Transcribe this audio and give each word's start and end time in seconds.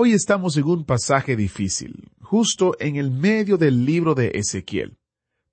Hoy 0.00 0.12
estamos 0.12 0.56
en 0.56 0.62
un 0.66 0.84
pasaje 0.84 1.34
difícil, 1.34 2.12
justo 2.20 2.76
en 2.78 2.94
el 2.94 3.10
medio 3.10 3.58
del 3.58 3.84
libro 3.84 4.14
de 4.14 4.30
Ezequiel. 4.32 4.96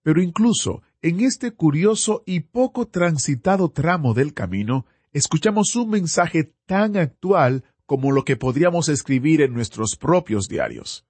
Pero 0.04 0.22
incluso 0.22 0.84
en 1.02 1.22
este 1.22 1.54
curioso 1.54 2.22
y 2.28 2.42
poco 2.42 2.88
transitado 2.88 3.70
tramo 3.70 4.14
del 4.14 4.36
camino, 4.36 4.86
escuchamos 5.14 5.76
un 5.76 5.90
mensaje 5.90 6.54
tan 6.68 6.96
actual 6.96 7.64
como 7.88 8.12
lo 8.12 8.24
que 8.24 8.38
podríamos 8.38 8.88
escribir 8.88 9.42
en 9.42 9.52
nuestros 9.52 9.96
propios 9.96 10.48
diarios. 10.48 11.08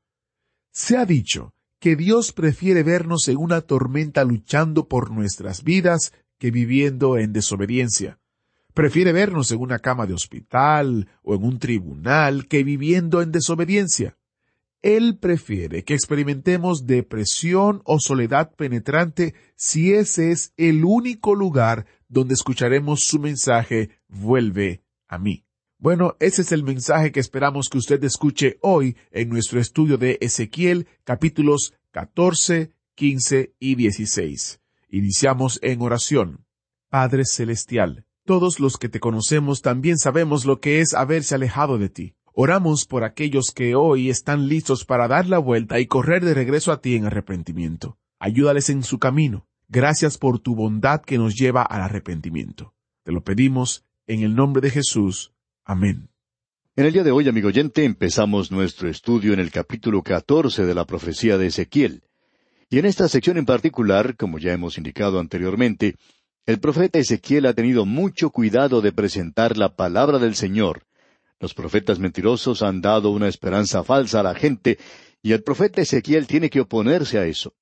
Se 0.71 0.95
ha 0.95 1.05
dicho 1.05 1.53
que 1.81 1.97
Dios 1.97 2.31
prefiere 2.31 2.83
vernos 2.83 3.27
en 3.27 3.35
una 3.35 3.59
tormenta 3.59 4.23
luchando 4.23 4.87
por 4.87 5.11
nuestras 5.11 5.65
vidas 5.65 6.13
que 6.39 6.51
viviendo 6.51 7.17
en 7.17 7.33
desobediencia. 7.33 8.17
Prefiere 8.75 9.13
vernos 9.13 9.53
en 9.53 9.61
una 9.61 9.79
cama 9.79 10.05
de 10.05 10.13
hospital 10.13 11.07
o 11.23 11.33
en 11.33 11.45
un 11.45 11.59
tribunal 11.59 12.45
que 12.45 12.61
viviendo 12.65 13.21
en 13.21 13.31
desobediencia. 13.31 14.17
Él 14.81 15.17
prefiere 15.17 15.85
que 15.85 15.93
experimentemos 15.93 16.85
depresión 16.85 17.81
o 17.85 18.01
soledad 18.01 18.51
penetrante 18.53 19.33
si 19.55 19.93
ese 19.93 20.31
es 20.31 20.51
el 20.57 20.83
único 20.83 21.35
lugar 21.35 21.85
donde 22.09 22.33
escucharemos 22.33 23.05
su 23.05 23.17
mensaje 23.17 23.91
Vuelve 24.09 24.83
a 25.07 25.19
mí. 25.19 25.45
Bueno, 25.77 26.17
ese 26.19 26.41
es 26.41 26.51
el 26.51 26.63
mensaje 26.63 27.13
que 27.13 27.21
esperamos 27.21 27.69
que 27.69 27.77
usted 27.77 28.03
escuche 28.03 28.57
hoy 28.61 28.97
en 29.11 29.29
nuestro 29.29 29.61
estudio 29.61 29.97
de 29.97 30.17
Ezequiel 30.19 30.85
capítulos 31.05 31.73
14, 31.91 32.73
15 32.95 33.55
y 33.57 33.75
16. 33.75 34.59
Iniciamos 34.89 35.59
en 35.61 35.81
oración. 35.81 36.45
Padre 36.89 37.23
Celestial, 37.25 38.05
todos 38.25 38.59
los 38.59 38.77
que 38.77 38.89
te 38.89 38.99
conocemos 38.99 39.61
también 39.61 39.97
sabemos 39.97 40.45
lo 40.45 40.59
que 40.59 40.81
es 40.81 40.93
haberse 40.93 41.35
alejado 41.35 41.77
de 41.77 41.89
ti. 41.89 42.15
Oramos 42.33 42.85
por 42.85 43.03
aquellos 43.03 43.51
que 43.55 43.75
hoy 43.75 44.09
están 44.09 44.49
listos 44.49 44.83
para 44.83 45.07
dar 45.07 45.27
la 45.27 45.37
vuelta 45.37 45.79
y 45.79 45.85
correr 45.85 46.25
de 46.25 46.33
regreso 46.33 46.71
a 46.71 46.81
ti 46.81 46.95
en 46.95 47.05
arrepentimiento. 47.05 47.97
Ayúdales 48.19 48.69
en 48.69 48.83
su 48.83 48.99
camino. 48.99 49.47
Gracias 49.69 50.17
por 50.17 50.39
tu 50.39 50.55
bondad 50.55 51.01
que 51.01 51.17
nos 51.17 51.35
lleva 51.35 51.61
al 51.61 51.81
arrepentimiento. 51.81 52.73
Te 53.03 53.11
lo 53.11 53.23
pedimos 53.23 53.85
en 54.07 54.23
el 54.23 54.35
nombre 54.35 54.61
de 54.61 54.71
Jesús. 54.71 55.31
Amén. 55.63 56.09
En 56.75 56.85
el 56.85 56.93
día 56.93 57.03
de 57.03 57.11
hoy, 57.11 57.29
amigo 57.29 57.47
oyente, 57.47 57.85
empezamos 57.85 58.51
nuestro 58.51 58.89
estudio 58.89 59.33
en 59.33 59.39
el 59.39 59.51
capítulo 59.51 60.03
14 60.03 60.65
de 60.65 60.75
la 60.75 60.85
profecía 60.85 61.37
de 61.37 61.47
Ezequiel. 61.47 62.03
Y 62.69 62.79
en 62.79 62.85
esta 62.85 63.07
sección 63.07 63.37
en 63.37 63.45
particular, 63.45 64.17
como 64.17 64.39
ya 64.39 64.51
hemos 64.51 64.77
indicado 64.77 65.19
anteriormente, 65.19 65.95
el 66.45 66.59
profeta 66.59 66.99
Ezequiel 66.99 67.47
ha 67.47 67.53
tenido 67.53 67.85
mucho 67.85 68.29
cuidado 68.29 68.81
de 68.81 68.91
presentar 68.91 69.57
la 69.57 69.75
palabra 69.75 70.19
del 70.19 70.35
Señor. 70.35 70.83
Los 71.39 71.55
profetas 71.55 71.97
mentirosos 71.97 72.61
han 72.61 72.81
dado 72.81 73.09
una 73.09 73.27
esperanza 73.27 73.83
falsa 73.83 74.19
a 74.19 74.23
la 74.23 74.35
gente, 74.35 74.77
y 75.23 75.31
el 75.31 75.41
profeta 75.41 75.81
Ezequiel 75.81 76.27
tiene 76.27 76.51
que 76.51 76.61
oponerse 76.61 77.17
a 77.17 77.25
eso. 77.25 77.53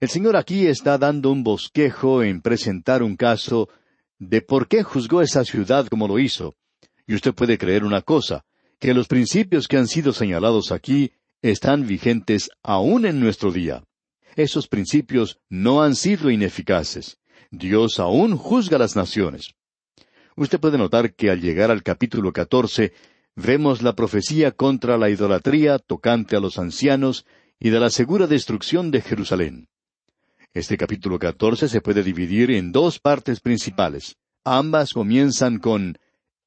El 0.00 0.08
Señor 0.08 0.36
aquí 0.36 0.66
está 0.66 0.98
dando 0.98 1.30
un 1.30 1.44
bosquejo 1.44 2.24
en 2.24 2.42
presentar 2.42 3.04
un 3.04 3.16
caso 3.16 3.68
de 4.18 4.42
por 4.42 4.66
qué 4.66 4.82
juzgó 4.82 5.22
esa 5.22 5.44
ciudad 5.44 5.86
como 5.86 6.08
lo 6.08 6.18
hizo. 6.18 6.54
Y 7.06 7.14
usted 7.14 7.34
puede 7.34 7.56
creer 7.56 7.84
una 7.84 8.02
cosa, 8.02 8.44
que 8.80 8.94
los 8.94 9.06
principios 9.06 9.68
que 9.68 9.76
han 9.76 9.86
sido 9.86 10.12
señalados 10.12 10.72
aquí 10.72 11.12
están 11.40 11.86
vigentes 11.86 12.50
aún 12.64 13.06
en 13.06 13.20
nuestro 13.20 13.52
día. 13.52 13.84
Esos 14.34 14.66
principios 14.66 15.38
no 15.48 15.82
han 15.82 15.94
sido 15.94 16.30
ineficaces. 16.30 17.18
Dios 17.50 17.98
aún 17.98 18.36
juzga 18.36 18.78
las 18.78 18.96
naciones. 18.96 19.54
Usted 20.36 20.60
puede 20.60 20.78
notar 20.78 21.14
que 21.14 21.30
al 21.30 21.40
llegar 21.40 21.70
al 21.70 21.82
capítulo 21.82 22.32
catorce 22.32 22.92
vemos 23.34 23.82
la 23.82 23.94
profecía 23.94 24.52
contra 24.52 24.98
la 24.98 25.10
idolatría 25.10 25.78
tocante 25.78 26.36
a 26.36 26.40
los 26.40 26.58
ancianos 26.58 27.26
y 27.58 27.70
de 27.70 27.80
la 27.80 27.90
segura 27.90 28.26
destrucción 28.26 28.90
de 28.90 29.00
Jerusalén. 29.00 29.68
Este 30.52 30.76
capítulo 30.76 31.18
catorce 31.18 31.68
se 31.68 31.80
puede 31.80 32.02
dividir 32.02 32.50
en 32.50 32.72
dos 32.72 32.98
partes 32.98 33.40
principales. 33.40 34.16
Ambas 34.44 34.92
comienzan 34.92 35.58
con 35.58 35.98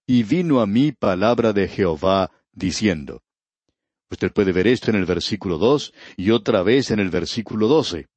Y 0.08 0.24
vino 0.24 0.62
a 0.62 0.66
mí 0.66 0.92
palabra 0.92 1.54
de 1.54 1.68
Jehová, 1.68 2.32
diciendo. 2.52 3.22
Usted 4.10 4.32
puede 4.32 4.52
ver 4.52 4.66
esto 4.66 4.90
en 4.90 4.98
el 4.98 5.06
versículo 5.06 5.60
dos 5.60 5.94
y 6.18 6.32
otra 6.32 6.64
vez 6.64 6.90
en 6.90 7.00
el 7.00 7.10
versículo 7.10 7.68
doce. 7.68 8.08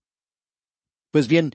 Pues 1.10 1.28
bien, 1.28 1.54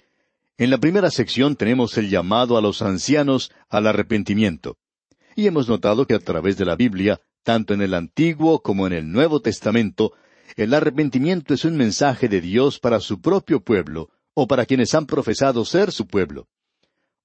en 0.57 0.69
la 0.71 0.77
primera 0.79 1.11
sección 1.11 1.55
tenemos 1.55 1.97
el 1.97 2.09
llamado 2.09 2.57
a 2.57 2.61
los 2.61 2.81
ancianos 2.81 3.51
al 3.69 3.87
arrepentimiento. 3.87 4.77
Y 5.35 5.45
hemos 5.45 5.69
notado 5.69 6.07
que 6.07 6.15
a 6.15 6.19
través 6.19 6.57
de 6.57 6.65
la 6.65 6.75
Biblia, 6.75 7.21
tanto 7.43 7.73
en 7.73 7.81
el 7.81 7.93
Antiguo 7.93 8.61
como 8.61 8.87
en 8.87 8.93
el 8.93 9.11
Nuevo 9.11 9.39
Testamento, 9.39 10.13
el 10.55 10.73
arrepentimiento 10.73 11.53
es 11.53 11.63
un 11.65 11.77
mensaje 11.77 12.27
de 12.27 12.41
Dios 12.41 12.79
para 12.79 12.99
su 12.99 13.21
propio 13.21 13.63
pueblo, 13.63 14.09
o 14.33 14.47
para 14.47 14.65
quienes 14.65 14.93
han 14.93 15.05
profesado 15.05 15.65
ser 15.65 15.91
su 15.91 16.07
pueblo. 16.07 16.47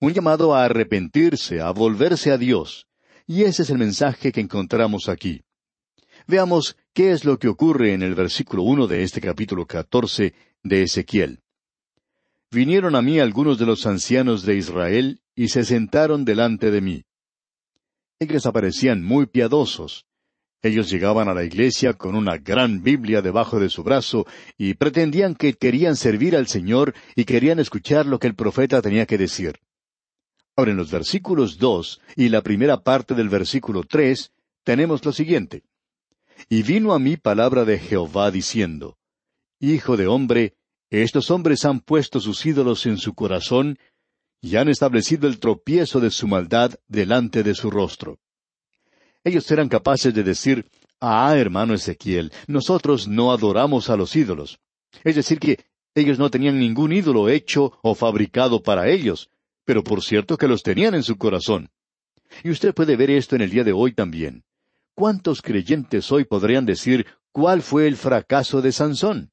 Un 0.00 0.14
llamado 0.14 0.54
a 0.54 0.64
arrepentirse, 0.64 1.60
a 1.60 1.70
volverse 1.70 2.32
a 2.32 2.38
Dios. 2.38 2.86
Y 3.26 3.42
ese 3.42 3.62
es 3.62 3.70
el 3.70 3.78
mensaje 3.78 4.32
que 4.32 4.40
encontramos 4.40 5.08
aquí. 5.08 5.42
Veamos 6.26 6.76
qué 6.92 7.12
es 7.12 7.24
lo 7.24 7.38
que 7.38 7.48
ocurre 7.48 7.92
en 7.92 8.02
el 8.02 8.14
versículo 8.14 8.62
uno 8.62 8.86
de 8.86 9.02
este 9.02 9.20
capítulo 9.20 9.66
catorce 9.66 10.34
de 10.62 10.84
Ezequiel. 10.84 11.41
Vinieron 12.52 12.94
a 12.96 13.00
mí 13.00 13.18
algunos 13.18 13.58
de 13.58 13.64
los 13.64 13.86
ancianos 13.86 14.44
de 14.44 14.56
Israel 14.56 15.22
y 15.34 15.48
se 15.48 15.64
sentaron 15.64 16.26
delante 16.26 16.70
de 16.70 16.82
mí. 16.82 17.04
Ellos 18.18 18.44
aparecían 18.44 19.02
muy 19.02 19.24
piadosos. 19.24 20.04
Ellos 20.60 20.90
llegaban 20.90 21.30
a 21.30 21.34
la 21.34 21.44
iglesia 21.44 21.94
con 21.94 22.14
una 22.14 22.36
gran 22.36 22.82
Biblia 22.82 23.22
debajo 23.22 23.58
de 23.58 23.70
su 23.70 23.82
brazo 23.82 24.26
y 24.58 24.74
pretendían 24.74 25.34
que 25.34 25.54
querían 25.54 25.96
servir 25.96 26.36
al 26.36 26.46
Señor 26.46 26.94
y 27.16 27.24
querían 27.24 27.58
escuchar 27.58 28.04
lo 28.04 28.18
que 28.18 28.26
el 28.26 28.34
profeta 28.34 28.82
tenía 28.82 29.06
que 29.06 29.16
decir. 29.16 29.58
Ahora 30.54 30.72
en 30.72 30.76
los 30.76 30.90
versículos 30.90 31.56
dos 31.56 32.02
y 32.16 32.28
la 32.28 32.42
primera 32.42 32.82
parte 32.82 33.14
del 33.14 33.30
versículo 33.30 33.82
tres 33.82 34.30
tenemos 34.62 35.02
lo 35.06 35.12
siguiente. 35.12 35.62
Y 36.50 36.62
vino 36.64 36.92
a 36.92 36.98
mí 36.98 37.16
palabra 37.16 37.64
de 37.64 37.78
Jehová 37.78 38.30
diciendo, 38.30 38.98
Hijo 39.58 39.96
de 39.96 40.06
hombre, 40.06 40.54
estos 41.00 41.30
hombres 41.30 41.64
han 41.64 41.80
puesto 41.80 42.20
sus 42.20 42.44
ídolos 42.44 42.84
en 42.86 42.98
su 42.98 43.14
corazón 43.14 43.78
y 44.42 44.56
han 44.56 44.68
establecido 44.68 45.26
el 45.26 45.38
tropiezo 45.38 46.00
de 46.00 46.10
su 46.10 46.28
maldad 46.28 46.74
delante 46.88 47.42
de 47.42 47.54
su 47.54 47.70
rostro. 47.70 48.18
Ellos 49.24 49.50
eran 49.50 49.68
capaces 49.68 50.12
de 50.12 50.22
decir, 50.22 50.66
Ah, 51.04 51.34
hermano 51.36 51.74
Ezequiel, 51.74 52.30
nosotros 52.46 53.08
no 53.08 53.32
adoramos 53.32 53.90
a 53.90 53.96
los 53.96 54.14
ídolos. 54.14 54.60
Es 55.02 55.16
decir, 55.16 55.40
que 55.40 55.64
ellos 55.96 56.16
no 56.16 56.30
tenían 56.30 56.60
ningún 56.60 56.92
ídolo 56.92 57.28
hecho 57.28 57.72
o 57.82 57.96
fabricado 57.96 58.62
para 58.62 58.88
ellos, 58.88 59.28
pero 59.64 59.82
por 59.82 60.00
cierto 60.02 60.38
que 60.38 60.46
los 60.46 60.62
tenían 60.62 60.94
en 60.94 61.02
su 61.02 61.18
corazón. 61.18 61.70
Y 62.44 62.50
usted 62.50 62.72
puede 62.72 62.94
ver 62.94 63.10
esto 63.10 63.34
en 63.34 63.42
el 63.42 63.50
día 63.50 63.64
de 63.64 63.72
hoy 63.72 63.94
también. 63.94 64.44
¿Cuántos 64.94 65.42
creyentes 65.42 66.12
hoy 66.12 66.24
podrían 66.24 66.66
decir 66.66 67.04
cuál 67.32 67.62
fue 67.62 67.88
el 67.88 67.96
fracaso 67.96 68.62
de 68.62 68.70
Sansón? 68.70 69.31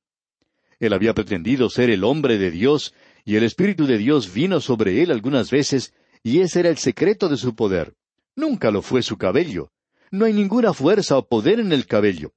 Él 0.80 0.94
había 0.94 1.14
pretendido 1.14 1.70
ser 1.70 1.90
el 1.90 2.04
hombre 2.04 2.38
de 2.38 2.52
Dios, 2.52 2.94
y 3.26 3.36
el 3.36 3.44
Espíritu 3.44 3.86
de 3.86 3.98
Dios 3.98 4.34
vino 4.34 4.62
sobre 4.62 5.02
él 5.02 5.12
algunas 5.12 5.52
veces, 5.52 5.94
y 6.24 6.40
ese 6.40 6.62
era 6.62 6.70
el 6.70 6.78
secreto 6.78 7.28
de 7.28 7.38
su 7.38 7.54
poder. 7.54 7.96
Nunca 8.36 8.72
lo 8.72 8.82
fue 8.82 9.02
su 9.02 9.18
cabello. 9.18 9.72
No 10.10 10.26
hay 10.26 10.34
ninguna 10.34 10.74
fuerza 10.74 11.18
o 11.18 11.28
poder 11.28 11.60
en 11.60 11.74
el 11.74 11.86
cabello. 11.86 12.32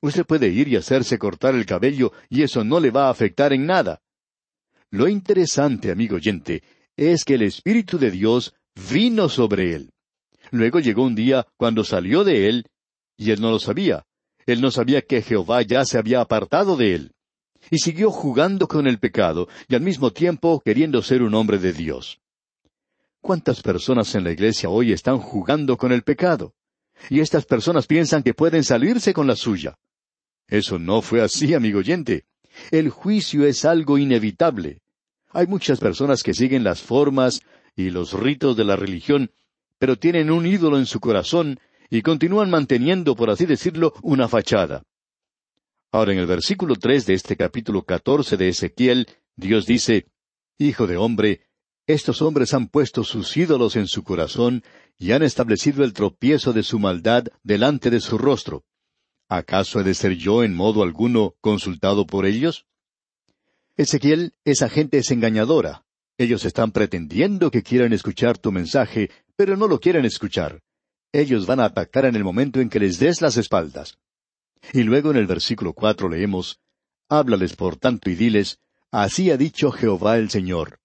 Usted 0.00 0.24
puede 0.24 0.48
ir 0.48 0.68
y 0.68 0.76
hacerse 0.76 1.18
cortar 1.18 1.54
el 1.54 1.66
cabello, 1.66 2.12
y 2.28 2.42
eso 2.42 2.64
no 2.64 2.78
le 2.78 2.90
va 2.90 3.08
a 3.08 3.10
afectar 3.10 3.52
en 3.52 3.66
nada. 3.66 4.00
Lo 4.90 5.08
interesante, 5.08 5.90
amigo 5.90 6.16
oyente, 6.16 6.62
es 6.96 7.24
que 7.24 7.34
el 7.34 7.42
Espíritu 7.42 7.98
de 7.98 8.10
Dios 8.12 8.54
vino 8.90 9.28
sobre 9.28 9.74
él. 9.74 9.90
Luego 10.52 10.78
llegó 10.78 11.04
un 11.04 11.14
día 11.14 11.46
cuando 11.56 11.84
salió 11.84 12.24
de 12.24 12.48
él, 12.48 12.66
y 13.16 13.32
él 13.32 13.40
no 13.40 13.50
lo 13.50 13.58
sabía. 13.58 14.06
Él 14.46 14.60
no 14.60 14.70
sabía 14.70 15.02
que 15.02 15.22
Jehová 15.22 15.62
ya 15.62 15.84
se 15.84 15.98
había 15.98 16.20
apartado 16.20 16.76
de 16.76 16.94
él 16.94 17.12
y 17.70 17.78
siguió 17.78 18.10
jugando 18.10 18.68
con 18.68 18.86
el 18.86 18.98
pecado 18.98 19.48
y 19.68 19.74
al 19.74 19.82
mismo 19.82 20.12
tiempo 20.12 20.62
queriendo 20.64 21.02
ser 21.02 21.22
un 21.22 21.34
hombre 21.34 21.58
de 21.58 21.72
Dios. 21.72 22.20
¿Cuántas 23.20 23.60
personas 23.62 24.14
en 24.14 24.24
la 24.24 24.30
iglesia 24.30 24.70
hoy 24.70 24.92
están 24.92 25.18
jugando 25.18 25.76
con 25.76 25.92
el 25.92 26.02
pecado? 26.02 26.54
y 27.08 27.20
estas 27.20 27.46
personas 27.46 27.86
piensan 27.86 28.22
que 28.22 28.34
pueden 28.34 28.64
salirse 28.64 29.14
con 29.14 29.26
la 29.26 29.36
suya. 29.36 29.76
Eso 30.48 30.78
no 30.78 31.00
fue 31.00 31.22
así, 31.22 31.54
amigo 31.54 31.78
oyente. 31.78 32.24
El 32.70 32.90
juicio 32.90 33.46
es 33.46 33.64
algo 33.64 33.96
inevitable. 33.96 34.82
Hay 35.32 35.46
muchas 35.46 35.78
personas 35.78 36.22
que 36.22 36.34
siguen 36.34 36.64
las 36.64 36.82
formas 36.82 37.40
y 37.76 37.90
los 37.90 38.12
ritos 38.12 38.56
de 38.56 38.64
la 38.64 38.76
religión, 38.76 39.30
pero 39.78 39.96
tienen 39.96 40.30
un 40.30 40.44
ídolo 40.44 40.76
en 40.76 40.86
su 40.86 41.00
corazón 41.00 41.60
y 41.88 42.02
continúan 42.02 42.50
manteniendo, 42.50 43.14
por 43.14 43.30
así 43.30 43.46
decirlo, 43.46 43.94
una 44.02 44.28
fachada. 44.28 44.82
Ahora 45.92 46.12
en 46.12 46.18
el 46.18 46.26
versículo 46.26 46.76
tres 46.76 47.04
de 47.06 47.14
este 47.14 47.36
capítulo 47.36 47.82
catorce 47.82 48.36
de 48.36 48.48
Ezequiel, 48.48 49.08
Dios 49.34 49.66
dice 49.66 50.06
Hijo 50.56 50.86
de 50.86 50.96
hombre, 50.96 51.40
estos 51.86 52.22
hombres 52.22 52.54
han 52.54 52.68
puesto 52.68 53.02
sus 53.02 53.36
ídolos 53.36 53.74
en 53.74 53.88
su 53.88 54.04
corazón 54.04 54.62
y 54.98 55.10
han 55.10 55.24
establecido 55.24 55.82
el 55.82 55.92
tropiezo 55.92 56.52
de 56.52 56.62
su 56.62 56.78
maldad 56.78 57.24
delante 57.42 57.90
de 57.90 58.00
su 58.00 58.18
rostro. 58.18 58.64
¿Acaso 59.28 59.80
he 59.80 59.82
de 59.82 59.94
ser 59.94 60.14
yo 60.16 60.44
en 60.44 60.54
modo 60.54 60.84
alguno 60.84 61.34
consultado 61.40 62.06
por 62.06 62.24
ellos? 62.24 62.66
Ezequiel, 63.76 64.34
esa 64.44 64.68
gente 64.68 64.98
es 64.98 65.10
engañadora. 65.10 65.84
Ellos 66.18 66.44
están 66.44 66.70
pretendiendo 66.70 67.50
que 67.50 67.62
quieran 67.64 67.92
escuchar 67.92 68.38
tu 68.38 68.52
mensaje, 68.52 69.10
pero 69.34 69.56
no 69.56 69.66
lo 69.66 69.80
quieren 69.80 70.04
escuchar. 70.04 70.62
Ellos 71.12 71.46
van 71.46 71.58
a 71.58 71.64
atacar 71.64 72.04
en 72.04 72.14
el 72.14 72.22
momento 72.22 72.60
en 72.60 72.68
que 72.68 72.78
les 72.78 73.00
des 73.00 73.20
las 73.20 73.36
espaldas. 73.36 73.98
Y 74.72 74.82
luego 74.82 75.10
en 75.10 75.16
el 75.16 75.26
versículo 75.26 75.72
cuatro 75.72 76.08
leemos, 76.08 76.60
Háblales 77.08 77.56
por 77.56 77.76
tanto 77.76 78.08
y 78.08 78.14
diles, 78.14 78.58
Así 78.92 79.30
ha 79.30 79.36
dicho 79.36 79.70
Jehová 79.70 80.18
el 80.18 80.30
Señor. 80.30 80.78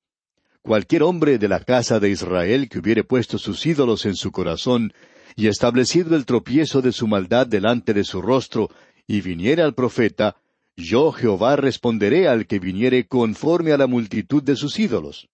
Cualquier 0.61 1.03
hombre 1.03 1.37
de 1.37 1.47
la 1.47 1.59
casa 1.59 1.99
de 1.99 2.09
Israel 2.09 2.69
que 2.69 2.79
hubiere 2.79 3.03
puesto 3.03 3.37
sus 3.37 3.65
ídolos 3.65 4.05
en 4.05 4.15
su 4.15 4.31
corazón, 4.31 4.93
y 5.35 5.47
establecido 5.47 6.15
el 6.15 6.25
tropiezo 6.25 6.81
de 6.81 6.91
su 6.91 7.07
maldad 7.07 7.45
delante 7.45 7.93
de 7.93 8.03
su 8.03 8.21
rostro, 8.21 8.69
y 9.05 9.21
viniere 9.21 9.61
al 9.61 9.75
profeta, 9.75 10.35
yo 10.75 11.11
Jehová 11.11 11.55
responderé 11.55 12.27
al 12.27 12.47
que 12.47 12.59
viniere 12.59 13.07
conforme 13.07 13.71
a 13.71 13.77
la 13.77 13.87
multitud 13.87 14.41
de 14.41 14.55
sus 14.55 14.79
ídolos. 14.79 15.29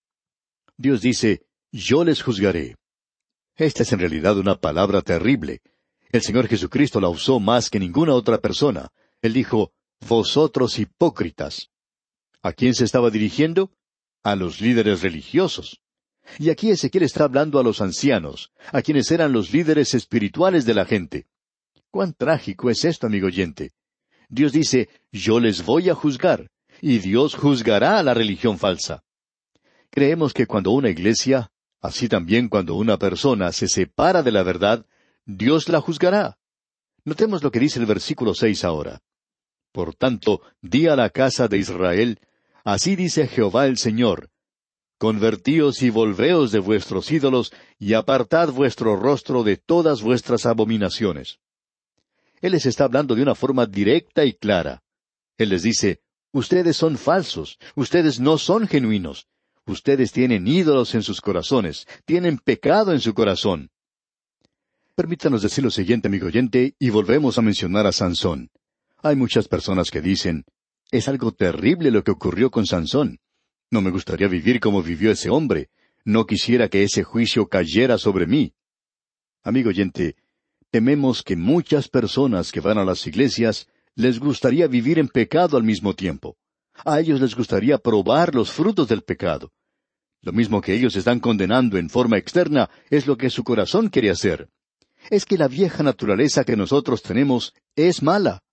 Dios 0.77 1.01
dice, 1.01 1.43
yo 1.71 2.03
les 2.03 2.21
juzgaré. 2.21 2.75
Esta 3.55 3.83
es 3.83 3.93
en 3.93 3.99
realidad 3.99 4.37
una 4.37 4.59
palabra 4.59 5.01
terrible. 5.01 5.61
El 6.11 6.21
Señor 6.21 6.47
Jesucristo 6.47 6.99
la 6.99 7.07
usó 7.07 7.39
más 7.39 7.69
que 7.69 7.79
ninguna 7.79 8.13
otra 8.13 8.39
persona. 8.39 8.89
Él 9.21 9.33
dijo, 9.33 9.71
Vosotros 10.07 10.77
hipócritas. 10.77 11.69
¿A 12.41 12.53
quién 12.53 12.73
se 12.73 12.83
estaba 12.83 13.09
dirigiendo? 13.09 13.71
A 14.23 14.35
los 14.35 14.59
líderes 14.59 15.03
religiosos. 15.03 15.79
Y 16.37 16.49
aquí 16.49 16.69
Ezequiel 16.69 17.03
está 17.03 17.23
hablando 17.23 17.59
a 17.59 17.63
los 17.63 17.81
ancianos, 17.81 18.51
a 18.71 18.81
quienes 18.81 19.09
eran 19.11 19.31
los 19.31 19.53
líderes 19.53 19.93
espirituales 19.93 20.65
de 20.65 20.73
la 20.73 20.85
gente. 20.85 21.27
Cuán 21.91 22.13
trágico 22.13 22.69
es 22.69 22.83
esto, 22.83 23.07
amigo 23.07 23.27
oyente. 23.27 23.71
Dios 24.27 24.51
dice, 24.51 24.89
yo 25.11 25.39
les 25.39 25.65
voy 25.65 25.89
a 25.89 25.95
juzgar, 25.95 26.49
y 26.81 26.99
Dios 26.99 27.35
juzgará 27.35 27.99
a 27.99 28.03
la 28.03 28.13
religión 28.13 28.57
falsa. 28.57 29.03
Creemos 29.89 30.33
que 30.33 30.47
cuando 30.47 30.71
una 30.71 30.89
iglesia, 30.89 31.51
así 31.79 32.07
también 32.07 32.49
cuando 32.49 32.75
una 32.75 32.97
persona 32.97 33.51
se 33.51 33.67
separa 33.67 34.23
de 34.23 34.31
la 34.31 34.43
verdad, 34.43 34.85
Dios 35.25 35.69
la 35.69 35.81
juzgará. 35.81 36.37
Notemos 37.03 37.43
lo 37.43 37.51
que 37.51 37.59
dice 37.59 37.79
el 37.79 37.85
versículo 37.85 38.33
seis 38.33 38.63
ahora. 38.63 39.01
Por 39.71 39.95
tanto, 39.95 40.41
di 40.61 40.87
a 40.87 40.95
la 40.95 41.09
casa 41.09 41.47
de 41.47 41.57
Israel, 41.57 42.19
así 42.63 42.95
dice 42.95 43.27
Jehová 43.27 43.67
el 43.67 43.77
Señor, 43.77 44.29
Convertíos 45.01 45.81
y 45.81 45.89
volveos 45.89 46.51
de 46.51 46.59
vuestros 46.59 47.11
ídolos, 47.11 47.51
y 47.79 47.95
apartad 47.95 48.49
vuestro 48.49 48.95
rostro 48.95 49.41
de 49.41 49.57
todas 49.57 50.03
vuestras 50.03 50.45
abominaciones. 50.45 51.39
Él 52.39 52.51
les 52.51 52.67
está 52.67 52.83
hablando 52.83 53.15
de 53.15 53.23
una 53.23 53.33
forma 53.33 53.65
directa 53.65 54.25
y 54.25 54.33
clara. 54.33 54.83
Él 55.39 55.49
les 55.49 55.63
dice, 55.63 56.01
Ustedes 56.31 56.77
son 56.77 56.99
falsos, 56.99 57.57
ustedes 57.75 58.19
no 58.19 58.37
son 58.37 58.67
genuinos, 58.67 59.25
ustedes 59.65 60.11
tienen 60.11 60.47
ídolos 60.47 60.93
en 60.93 61.01
sus 61.01 61.19
corazones, 61.19 61.87
tienen 62.05 62.37
pecado 62.37 62.91
en 62.93 62.99
su 62.99 63.15
corazón. 63.15 63.71
Permítanos 65.01 65.41
decir 65.41 65.63
lo 65.63 65.71
siguiente, 65.71 66.09
amigo 66.09 66.27
oyente, 66.27 66.75
y 66.77 66.91
volvemos 66.91 67.39
a 67.39 67.41
mencionar 67.41 67.87
a 67.87 67.91
Sansón. 67.91 68.51
Hay 69.01 69.15
muchas 69.15 69.47
personas 69.47 69.89
que 69.89 69.99
dicen, 69.99 70.45
es 70.91 71.07
algo 71.07 71.31
terrible 71.31 71.89
lo 71.89 72.03
que 72.03 72.11
ocurrió 72.11 72.51
con 72.51 72.67
Sansón. 72.67 73.17
No 73.71 73.81
me 73.81 73.89
gustaría 73.89 74.27
vivir 74.27 74.59
como 74.59 74.83
vivió 74.83 75.09
ese 75.09 75.31
hombre. 75.31 75.71
No 76.05 76.27
quisiera 76.27 76.69
que 76.69 76.83
ese 76.83 77.01
juicio 77.01 77.47
cayera 77.47 77.97
sobre 77.97 78.27
mí. 78.27 78.53
Amigo 79.41 79.69
oyente, 79.69 80.17
tememos 80.69 81.23
que 81.23 81.35
muchas 81.35 81.87
personas 81.87 82.51
que 82.51 82.59
van 82.59 82.77
a 82.77 82.85
las 82.85 83.07
iglesias 83.07 83.69
les 83.95 84.19
gustaría 84.19 84.67
vivir 84.67 84.99
en 84.99 85.07
pecado 85.07 85.57
al 85.57 85.63
mismo 85.63 85.95
tiempo. 85.95 86.37
A 86.85 86.99
ellos 86.99 87.19
les 87.19 87.33
gustaría 87.33 87.79
probar 87.79 88.35
los 88.35 88.51
frutos 88.51 88.87
del 88.87 89.01
pecado. 89.01 89.51
Lo 90.21 90.31
mismo 90.31 90.61
que 90.61 90.75
ellos 90.75 90.95
están 90.95 91.19
condenando 91.19 91.79
en 91.79 91.89
forma 91.89 92.19
externa 92.19 92.69
es 92.91 93.07
lo 93.07 93.17
que 93.17 93.31
su 93.31 93.43
corazón 93.43 93.89
quiere 93.89 94.11
hacer 94.11 94.51
es 95.09 95.25
que 95.25 95.37
la 95.37 95.47
vieja 95.47 95.83
naturaleza 95.83 96.43
que 96.43 96.55
nosotros 96.55 97.01
tenemos 97.01 97.53
es 97.75 98.01
mala. 98.03 98.43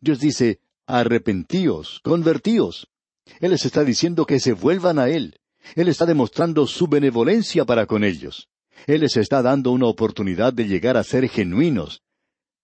Dios 0.00 0.20
dice, 0.20 0.60
arrepentíos, 0.86 2.00
convertíos. 2.02 2.88
Él 3.40 3.50
les 3.50 3.64
está 3.64 3.84
diciendo 3.84 4.26
que 4.26 4.40
se 4.40 4.52
vuelvan 4.52 4.98
a 4.98 5.08
Él. 5.08 5.38
Él 5.74 5.88
está 5.88 6.06
demostrando 6.06 6.66
su 6.66 6.88
benevolencia 6.88 7.64
para 7.64 7.86
con 7.86 8.04
ellos. 8.04 8.48
Él 8.86 9.02
les 9.02 9.16
está 9.16 9.42
dando 9.42 9.72
una 9.72 9.86
oportunidad 9.86 10.52
de 10.52 10.66
llegar 10.66 10.96
a 10.96 11.04
ser 11.04 11.28
genuinos. 11.28 12.02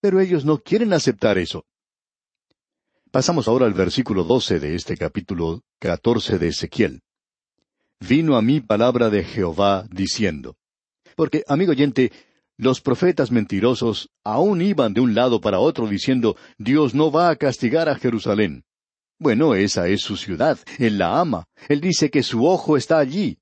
Pero 0.00 0.20
ellos 0.20 0.44
no 0.44 0.58
quieren 0.58 0.92
aceptar 0.92 1.38
eso. 1.38 1.64
Pasamos 3.10 3.46
ahora 3.46 3.66
al 3.66 3.74
versículo 3.74 4.24
doce 4.24 4.58
de 4.58 4.74
este 4.74 4.96
capítulo 4.96 5.62
catorce 5.78 6.38
de 6.38 6.48
Ezequiel. 6.48 7.02
Vino 8.00 8.36
a 8.36 8.42
mí 8.42 8.60
palabra 8.60 9.08
de 9.08 9.24
Jehová 9.24 9.86
diciendo. 9.90 10.56
Porque, 11.14 11.44
amigo 11.46 11.72
oyente, 11.72 12.10
los 12.56 12.80
profetas 12.80 13.30
mentirosos 13.30 14.10
aún 14.22 14.62
iban 14.62 14.94
de 14.94 15.00
un 15.00 15.14
lado 15.14 15.40
para 15.40 15.58
otro 15.58 15.88
diciendo, 15.88 16.36
Dios 16.56 16.94
no 16.94 17.10
va 17.10 17.30
a 17.30 17.36
castigar 17.36 17.88
a 17.88 17.96
Jerusalén. 17.96 18.64
Bueno, 19.18 19.54
esa 19.54 19.88
es 19.88 20.02
su 20.02 20.16
ciudad, 20.16 20.58
Él 20.78 20.98
la 20.98 21.18
ama, 21.18 21.46
Él 21.68 21.80
dice 21.80 22.10
que 22.10 22.22
su 22.22 22.46
ojo 22.46 22.76
está 22.76 22.98
allí. 22.98 23.38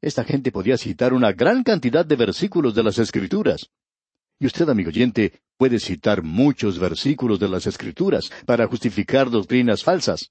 Esta 0.00 0.24
gente 0.24 0.52
podía 0.52 0.76
citar 0.78 1.12
una 1.12 1.32
gran 1.32 1.62
cantidad 1.62 2.04
de 2.04 2.16
versículos 2.16 2.74
de 2.74 2.84
las 2.84 2.98
Escrituras. 2.98 3.70
Y 4.40 4.46
usted, 4.46 4.68
amigo 4.68 4.88
oyente, 4.88 5.40
puede 5.56 5.80
citar 5.80 6.22
muchos 6.22 6.78
versículos 6.78 7.40
de 7.40 7.48
las 7.48 7.66
Escrituras 7.66 8.30
para 8.46 8.68
justificar 8.68 9.30
doctrinas 9.30 9.82
falsas. 9.82 10.30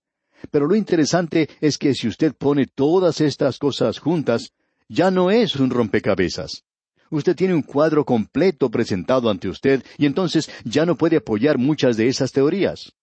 Pero 0.52 0.68
lo 0.68 0.76
interesante 0.76 1.50
es 1.60 1.78
que 1.78 1.94
si 1.94 2.08
usted 2.08 2.34
pone 2.34 2.68
todas 2.68 3.20
estas 3.20 3.58
cosas 3.58 4.00
juntas, 4.00 4.54
ya 4.88 5.12
no 5.12 5.32
es 5.32 5.58
un 5.58 5.70
rompecabezas 5.70 6.64
usted 7.10 7.36
tiene 7.36 7.54
un 7.54 7.62
cuadro 7.62 8.06
completo 8.06 8.70
presentado 8.70 9.30
ante 9.30 9.50
usted 9.50 9.84
y 9.98 10.06
entonces 10.06 10.50
ya 10.64 10.86
no 10.86 10.96
puede 10.96 11.18
apoyar 11.18 11.58
muchas 11.58 11.98
de 11.98 12.08
esas 12.08 12.32
teorías. 12.32 12.94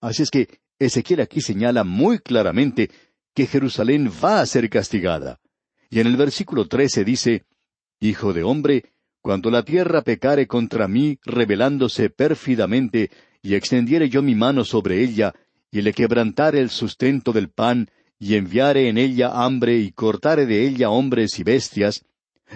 Así 0.00 0.22
es 0.22 0.30
que 0.30 0.48
Ezequiel 0.78 1.20
aquí 1.20 1.40
señala 1.40 1.84
muy 1.84 2.18
claramente 2.18 2.90
que 3.34 3.46
Jerusalén 3.46 4.10
va 4.22 4.40
a 4.40 4.46
ser 4.46 4.68
castigada. 4.68 5.40
Y 5.90 6.00
en 6.00 6.06
el 6.06 6.16
versículo 6.16 6.66
trece 6.66 7.04
dice, 7.04 7.44
Hijo 8.00 8.32
de 8.32 8.42
hombre, 8.42 8.92
cuando 9.20 9.50
la 9.50 9.62
tierra 9.62 10.02
pecare 10.02 10.46
contra 10.46 10.88
mí, 10.88 11.18
rebelándose 11.24 12.10
pérfidamente, 12.10 13.10
y 13.42 13.54
extendiere 13.54 14.08
yo 14.08 14.22
mi 14.22 14.34
mano 14.34 14.64
sobre 14.64 15.02
ella, 15.02 15.32
y 15.70 15.80
le 15.82 15.92
quebrantare 15.92 16.60
el 16.60 16.70
sustento 16.70 17.32
del 17.32 17.48
pan, 17.48 17.90
y 18.18 18.34
enviare 18.34 18.88
en 18.88 18.98
ella 18.98 19.30
hambre, 19.44 19.78
y 19.78 19.92
cortare 19.92 20.46
de 20.46 20.66
ella 20.66 20.90
hombres 20.90 21.38
y 21.38 21.42
bestias, 21.42 22.04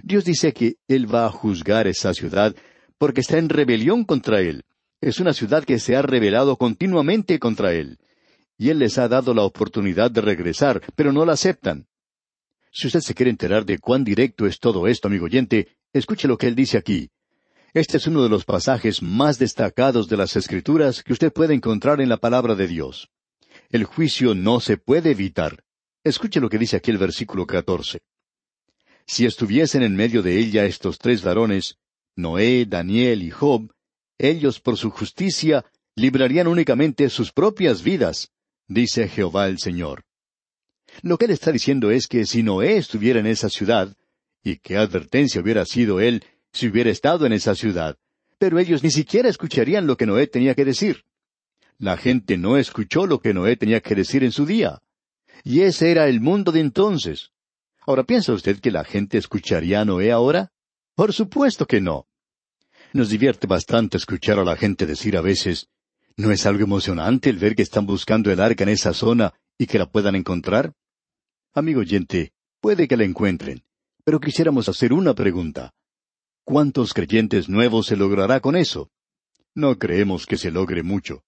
Dios 0.02 0.24
dice 0.24 0.52
que 0.52 0.76
Él 0.86 1.12
va 1.12 1.26
a 1.26 1.30
juzgar 1.30 1.86
esa 1.86 2.14
ciudad 2.14 2.54
porque 2.98 3.20
está 3.20 3.38
en 3.38 3.48
rebelión 3.48 4.04
contra 4.04 4.40
Él. 4.40 4.64
Es 5.00 5.20
una 5.20 5.32
ciudad 5.32 5.64
que 5.64 5.78
se 5.78 5.96
ha 5.96 6.02
rebelado 6.02 6.56
continuamente 6.56 7.38
contra 7.38 7.72
Él. 7.72 7.98
Y 8.56 8.70
Él 8.70 8.80
les 8.80 8.98
ha 8.98 9.08
dado 9.08 9.34
la 9.34 9.42
oportunidad 9.42 10.10
de 10.10 10.20
regresar, 10.20 10.82
pero 10.96 11.12
no 11.12 11.24
la 11.24 11.34
aceptan. 11.34 11.86
Si 12.72 12.88
usted 12.88 13.00
se 13.00 13.14
quiere 13.14 13.30
enterar 13.30 13.64
de 13.64 13.78
cuán 13.78 14.04
directo 14.04 14.46
es 14.46 14.58
todo 14.58 14.86
esto, 14.86 15.08
amigo 15.08 15.26
oyente, 15.26 15.68
escuche 15.92 16.28
lo 16.28 16.36
que 16.36 16.48
Él 16.48 16.54
dice 16.54 16.76
aquí. 16.76 17.10
Este 17.74 17.98
es 17.98 18.06
uno 18.06 18.22
de 18.22 18.28
los 18.28 18.44
pasajes 18.44 19.02
más 19.02 19.38
destacados 19.38 20.08
de 20.08 20.16
las 20.16 20.36
Escrituras 20.36 21.02
que 21.02 21.12
usted 21.12 21.32
puede 21.32 21.54
encontrar 21.54 22.00
en 22.00 22.08
la 22.08 22.16
palabra 22.16 22.54
de 22.54 22.66
Dios. 22.66 23.10
El 23.70 23.84
juicio 23.84 24.34
no 24.34 24.60
se 24.60 24.78
puede 24.78 25.10
evitar. 25.10 25.62
Escuche 26.02 26.40
lo 26.40 26.48
que 26.48 26.58
dice 26.58 26.76
aquí 26.76 26.90
el 26.90 26.98
versículo 26.98 27.46
catorce. 27.46 28.00
Si 29.10 29.24
estuviesen 29.24 29.82
en 29.82 29.96
medio 29.96 30.22
de 30.22 30.38
ella 30.38 30.66
estos 30.66 30.98
tres 30.98 31.22
varones, 31.22 31.78
Noé, 32.14 32.66
Daniel 32.66 33.22
y 33.22 33.30
Job, 33.30 33.72
ellos 34.18 34.60
por 34.60 34.76
su 34.76 34.90
justicia 34.90 35.64
librarían 35.96 36.46
únicamente 36.46 37.08
sus 37.08 37.32
propias 37.32 37.82
vidas, 37.82 38.30
dice 38.66 39.08
Jehová 39.08 39.48
el 39.48 39.58
Señor. 39.60 40.04
Lo 41.00 41.16
que 41.16 41.24
él 41.24 41.30
está 41.30 41.50
diciendo 41.52 41.90
es 41.90 42.06
que 42.06 42.26
si 42.26 42.42
Noé 42.42 42.76
estuviera 42.76 43.18
en 43.18 43.26
esa 43.26 43.48
ciudad, 43.48 43.96
y 44.44 44.58
qué 44.58 44.76
advertencia 44.76 45.40
hubiera 45.40 45.64
sido 45.64 46.00
él 46.00 46.22
si 46.52 46.68
hubiera 46.68 46.90
estado 46.90 47.24
en 47.24 47.32
esa 47.32 47.54
ciudad, 47.54 47.96
Pero 48.36 48.58
ellos 48.60 48.84
ni 48.84 48.90
siquiera 48.90 49.28
escucharían 49.28 49.86
lo 49.86 49.96
que 49.96 50.06
Noé 50.06 50.26
tenía 50.26 50.54
que 50.54 50.66
decir. 50.66 51.04
La 51.78 51.96
gente 51.96 52.36
no 52.36 52.56
escuchó 52.56 53.06
lo 53.06 53.20
que 53.20 53.34
Noé 53.34 53.56
tenía 53.56 53.80
que 53.80 53.96
decir 53.96 54.22
en 54.22 54.32
su 54.32 54.46
día. 54.46 54.80
Y 55.42 55.62
ese 55.62 55.90
era 55.90 56.08
el 56.08 56.20
mundo 56.20 56.52
de 56.52 56.60
entonces. 56.60 57.32
Ahora, 57.88 58.04
¿piensa 58.04 58.34
usted 58.34 58.60
que 58.60 58.70
la 58.70 58.84
gente 58.84 59.16
escucharía 59.16 59.80
a 59.80 59.84
Noé 59.86 60.12
ahora? 60.12 60.52
Por 60.94 61.14
supuesto 61.14 61.64
que 61.64 61.80
no. 61.80 62.06
Nos 62.92 63.08
divierte 63.08 63.46
bastante 63.46 63.96
escuchar 63.96 64.38
a 64.38 64.44
la 64.44 64.56
gente 64.56 64.84
decir 64.84 65.16
a 65.16 65.22
veces, 65.22 65.70
¿no 66.14 66.30
es 66.30 66.44
algo 66.44 66.64
emocionante 66.64 67.30
el 67.30 67.38
ver 67.38 67.56
que 67.56 67.62
están 67.62 67.86
buscando 67.86 68.30
el 68.30 68.40
arca 68.40 68.62
en 68.64 68.68
esa 68.68 68.92
zona 68.92 69.32
y 69.56 69.64
que 69.66 69.78
la 69.78 69.90
puedan 69.90 70.16
encontrar? 70.16 70.74
Amigo 71.54 71.80
oyente, 71.80 72.34
puede 72.60 72.88
que 72.88 72.96
la 72.98 73.04
encuentren, 73.04 73.64
pero 74.04 74.20
quisiéramos 74.20 74.68
hacer 74.68 74.92
una 74.92 75.14
pregunta. 75.14 75.72
¿Cuántos 76.44 76.92
creyentes 76.92 77.48
nuevos 77.48 77.86
se 77.86 77.96
logrará 77.96 78.40
con 78.40 78.54
eso? 78.54 78.90
No 79.54 79.78
creemos 79.78 80.26
que 80.26 80.36
se 80.36 80.50
logre 80.50 80.82
mucho. 80.82 81.24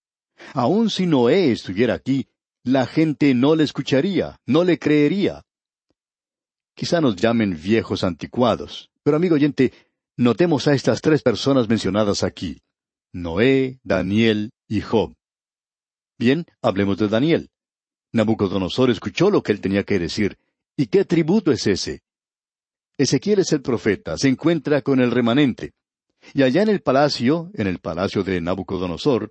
Aun 0.52 0.90
si 0.90 1.06
Noé 1.06 1.52
estuviera 1.52 1.94
aquí, 1.94 2.28
la 2.64 2.84
gente 2.84 3.32
no 3.32 3.56
le 3.56 3.64
escucharía, 3.64 4.38
no 4.44 4.62
le 4.62 4.78
creería. 4.78 5.46
Quizá 6.80 7.02
nos 7.02 7.14
llamen 7.14 7.60
viejos 7.62 8.04
anticuados, 8.04 8.90
pero 9.02 9.18
amigo 9.18 9.34
oyente, 9.34 9.70
notemos 10.16 10.66
a 10.66 10.72
estas 10.72 11.02
tres 11.02 11.20
personas 11.20 11.68
mencionadas 11.68 12.22
aquí, 12.22 12.62
Noé, 13.12 13.80
Daniel 13.82 14.52
y 14.66 14.80
Job. 14.80 15.14
Bien, 16.18 16.46
hablemos 16.62 16.96
de 16.96 17.08
Daniel. 17.08 17.50
Nabucodonosor 18.12 18.88
escuchó 18.88 19.30
lo 19.30 19.42
que 19.42 19.52
él 19.52 19.60
tenía 19.60 19.84
que 19.84 19.98
decir. 19.98 20.38
¿Y 20.74 20.86
qué 20.86 21.04
tributo 21.04 21.52
es 21.52 21.66
ese? 21.66 22.00
Ezequiel 22.96 23.40
es 23.40 23.52
el 23.52 23.60
profeta, 23.60 24.16
se 24.16 24.28
encuentra 24.28 24.80
con 24.80 25.00
el 25.00 25.10
remanente. 25.10 25.74
Y 26.32 26.44
allá 26.44 26.62
en 26.62 26.70
el 26.70 26.80
palacio, 26.80 27.50
en 27.52 27.66
el 27.66 27.78
palacio 27.80 28.24
de 28.24 28.40
Nabucodonosor, 28.40 29.30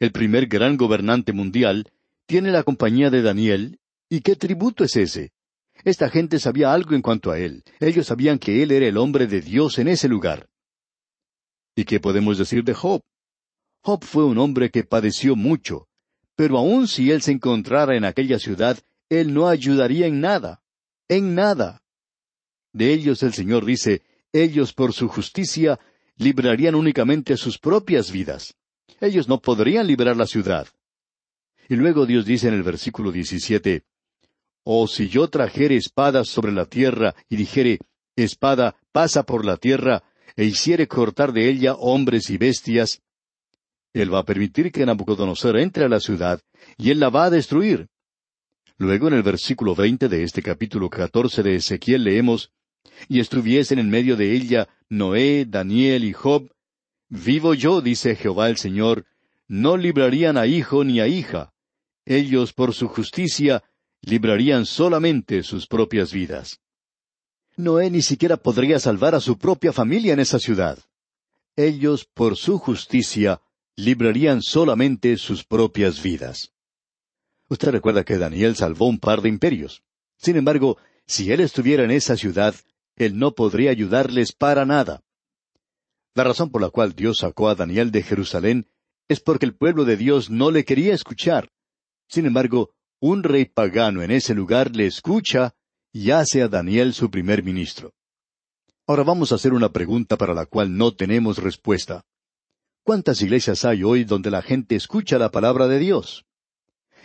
el 0.00 0.10
primer 0.10 0.48
gran 0.48 0.76
gobernante 0.76 1.32
mundial, 1.32 1.92
tiene 2.26 2.50
la 2.50 2.64
compañía 2.64 3.08
de 3.08 3.22
Daniel. 3.22 3.78
¿Y 4.08 4.22
qué 4.22 4.34
tributo 4.34 4.82
es 4.82 4.96
ese? 4.96 5.30
Esta 5.88 6.10
gente 6.10 6.38
sabía 6.38 6.74
algo 6.74 6.94
en 6.94 7.00
cuanto 7.00 7.30
a 7.30 7.38
él. 7.38 7.64
Ellos 7.80 8.08
sabían 8.08 8.38
que 8.38 8.62
él 8.62 8.72
era 8.72 8.86
el 8.86 8.98
hombre 8.98 9.26
de 9.26 9.40
Dios 9.40 9.78
en 9.78 9.88
ese 9.88 10.06
lugar. 10.06 10.46
¿Y 11.74 11.84
qué 11.86 11.98
podemos 11.98 12.36
decir 12.36 12.62
de 12.62 12.74
Job? 12.74 13.00
Job 13.80 14.04
fue 14.04 14.26
un 14.26 14.36
hombre 14.36 14.68
que 14.68 14.84
padeció 14.84 15.34
mucho, 15.34 15.88
pero 16.36 16.58
aun 16.58 16.88
si 16.88 17.10
él 17.10 17.22
se 17.22 17.32
encontrara 17.32 17.96
en 17.96 18.04
aquella 18.04 18.38
ciudad, 18.38 18.78
él 19.08 19.32
no 19.32 19.48
ayudaría 19.48 20.06
en 20.06 20.20
nada, 20.20 20.62
en 21.08 21.34
nada. 21.34 21.80
De 22.74 22.92
ellos 22.92 23.22
el 23.22 23.32
Señor 23.32 23.64
dice, 23.64 24.02
ellos 24.30 24.74
por 24.74 24.92
su 24.92 25.08
justicia 25.08 25.80
librarían 26.16 26.74
únicamente 26.74 27.34
sus 27.38 27.58
propias 27.58 28.12
vidas. 28.12 28.58
Ellos 29.00 29.26
no 29.26 29.40
podrían 29.40 29.86
librar 29.86 30.18
la 30.18 30.26
ciudad. 30.26 30.68
Y 31.66 31.76
luego 31.76 32.04
Dios 32.04 32.26
dice 32.26 32.48
en 32.48 32.52
el 32.52 32.62
versículo 32.62 33.10
17, 33.10 33.84
O 34.64 34.86
si 34.86 35.08
yo 35.08 35.28
trajere 35.28 35.76
espada 35.76 36.24
sobre 36.24 36.52
la 36.52 36.66
tierra 36.66 37.14
y 37.28 37.36
dijere, 37.36 37.78
Espada, 38.16 38.76
pasa 38.92 39.22
por 39.22 39.44
la 39.44 39.56
tierra, 39.56 40.02
e 40.36 40.44
hiciere 40.44 40.86
cortar 40.86 41.32
de 41.32 41.48
ella 41.48 41.74
hombres 41.74 42.30
y 42.30 42.36
bestias, 42.36 43.00
Él 43.92 44.12
va 44.12 44.20
a 44.20 44.24
permitir 44.24 44.70
que 44.70 44.84
Nabucodonosor 44.84 45.58
entre 45.58 45.84
a 45.84 45.88
la 45.88 46.00
ciudad, 46.00 46.40
y 46.76 46.90
Él 46.90 47.00
la 47.00 47.10
va 47.10 47.24
a 47.24 47.30
destruir. 47.30 47.88
Luego 48.76 49.08
en 49.08 49.14
el 49.14 49.22
versículo 49.22 49.74
veinte 49.74 50.08
de 50.08 50.22
este 50.22 50.42
capítulo 50.42 50.88
catorce 50.90 51.42
de 51.42 51.56
Ezequiel 51.56 52.04
leemos, 52.04 52.52
Y 53.08 53.20
estuviesen 53.20 53.78
en 53.78 53.90
medio 53.90 54.16
de 54.16 54.34
ella 54.34 54.68
Noé, 54.88 55.44
Daniel 55.46 56.04
y 56.04 56.12
Job, 56.12 56.50
Vivo 57.08 57.54
yo, 57.54 57.80
dice 57.80 58.16
Jehová 58.16 58.50
el 58.50 58.58
Señor, 58.58 59.06
no 59.46 59.78
librarían 59.78 60.36
a 60.36 60.46
hijo 60.46 60.84
ni 60.84 61.00
a 61.00 61.08
hija, 61.08 61.54
ellos 62.04 62.52
por 62.52 62.74
su 62.74 62.88
justicia 62.88 63.64
librarían 64.02 64.66
solamente 64.66 65.42
sus 65.42 65.66
propias 65.66 66.12
vidas. 66.12 66.60
Noé 67.56 67.90
ni 67.90 68.02
siquiera 68.02 68.36
podría 68.36 68.78
salvar 68.78 69.14
a 69.14 69.20
su 69.20 69.36
propia 69.36 69.72
familia 69.72 70.12
en 70.12 70.20
esa 70.20 70.38
ciudad. 70.38 70.78
Ellos 71.56 72.04
por 72.04 72.36
su 72.36 72.58
justicia 72.58 73.42
librarían 73.74 74.42
solamente 74.42 75.16
sus 75.16 75.44
propias 75.44 76.02
vidas. 76.02 76.52
Usted 77.48 77.70
recuerda 77.70 78.04
que 78.04 78.18
Daniel 78.18 78.54
salvó 78.54 78.86
un 78.86 78.98
par 78.98 79.22
de 79.22 79.28
imperios. 79.28 79.82
Sin 80.16 80.36
embargo, 80.36 80.78
si 81.06 81.32
él 81.32 81.40
estuviera 81.40 81.84
en 81.84 81.90
esa 81.90 82.16
ciudad, 82.16 82.54
él 82.96 83.18
no 83.18 83.32
podría 83.32 83.70
ayudarles 83.70 84.32
para 84.32 84.64
nada. 84.66 85.02
La 86.14 86.24
razón 86.24 86.50
por 86.50 86.60
la 86.60 86.70
cual 86.70 86.94
Dios 86.94 87.18
sacó 87.18 87.48
a 87.48 87.54
Daniel 87.54 87.90
de 87.90 88.02
Jerusalén 88.02 88.66
es 89.08 89.20
porque 89.20 89.46
el 89.46 89.54
pueblo 89.56 89.84
de 89.84 89.96
Dios 89.96 90.30
no 90.30 90.50
le 90.50 90.64
quería 90.64 90.94
escuchar. 90.94 91.50
Sin 92.08 92.26
embargo, 92.26 92.70
un 93.00 93.22
rey 93.22 93.44
pagano 93.44 94.02
en 94.02 94.10
ese 94.10 94.34
lugar 94.34 94.74
le 94.74 94.86
escucha 94.86 95.54
y 95.92 96.10
hace 96.10 96.42
a 96.42 96.48
Daniel 96.48 96.94
su 96.94 97.10
primer 97.10 97.42
ministro. 97.42 97.94
Ahora 98.86 99.04
vamos 99.04 99.32
a 99.32 99.36
hacer 99.36 99.52
una 99.52 99.70
pregunta 99.70 100.16
para 100.16 100.34
la 100.34 100.46
cual 100.46 100.76
no 100.76 100.94
tenemos 100.94 101.38
respuesta. 101.38 102.04
¿Cuántas 102.82 103.20
iglesias 103.22 103.64
hay 103.64 103.84
hoy 103.84 104.04
donde 104.04 104.30
la 104.30 104.42
gente 104.42 104.74
escucha 104.74 105.18
la 105.18 105.30
palabra 105.30 105.68
de 105.68 105.78
Dios? 105.78 106.24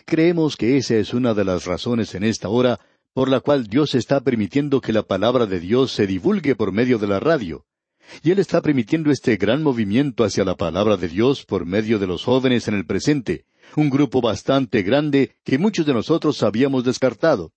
Creemos 0.05 0.57
que 0.57 0.77
esa 0.77 0.95
es 0.95 1.13
una 1.13 1.33
de 1.33 1.43
las 1.43 1.65
razones 1.65 2.15
en 2.15 2.23
esta 2.23 2.49
hora 2.49 2.79
por 3.13 3.29
la 3.29 3.41
cual 3.41 3.67
Dios 3.67 3.93
está 3.93 4.21
permitiendo 4.21 4.81
que 4.81 4.93
la 4.93 5.03
palabra 5.03 5.45
de 5.45 5.59
Dios 5.59 5.91
se 5.91 6.07
divulgue 6.07 6.55
por 6.55 6.71
medio 6.71 6.97
de 6.97 7.07
la 7.07 7.19
radio. 7.19 7.65
Y 8.23 8.31
Él 8.31 8.39
está 8.39 8.61
permitiendo 8.61 9.11
este 9.11 9.37
gran 9.37 9.61
movimiento 9.61 10.23
hacia 10.23 10.43
la 10.43 10.55
palabra 10.55 10.97
de 10.97 11.07
Dios 11.07 11.45
por 11.45 11.65
medio 11.65 11.99
de 11.99 12.07
los 12.07 12.23
jóvenes 12.23 12.67
en 12.67 12.73
el 12.73 12.85
presente, 12.85 13.45
un 13.75 13.89
grupo 13.89 14.21
bastante 14.21 14.81
grande 14.83 15.35
que 15.43 15.57
muchos 15.57 15.85
de 15.85 15.93
nosotros 15.93 16.43
habíamos 16.43 16.83
descartado. 16.83 17.51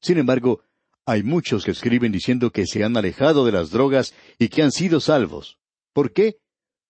Sin 0.00 0.18
embargo, 0.18 0.62
hay 1.06 1.22
muchos 1.22 1.64
que 1.64 1.70
escriben 1.70 2.12
diciendo 2.12 2.50
que 2.50 2.66
se 2.66 2.84
han 2.84 2.96
alejado 2.96 3.46
de 3.46 3.52
las 3.52 3.70
drogas 3.70 4.14
y 4.38 4.48
que 4.48 4.62
han 4.62 4.72
sido 4.72 5.00
salvos. 5.00 5.58
¿Por 5.92 6.12
qué? 6.12 6.36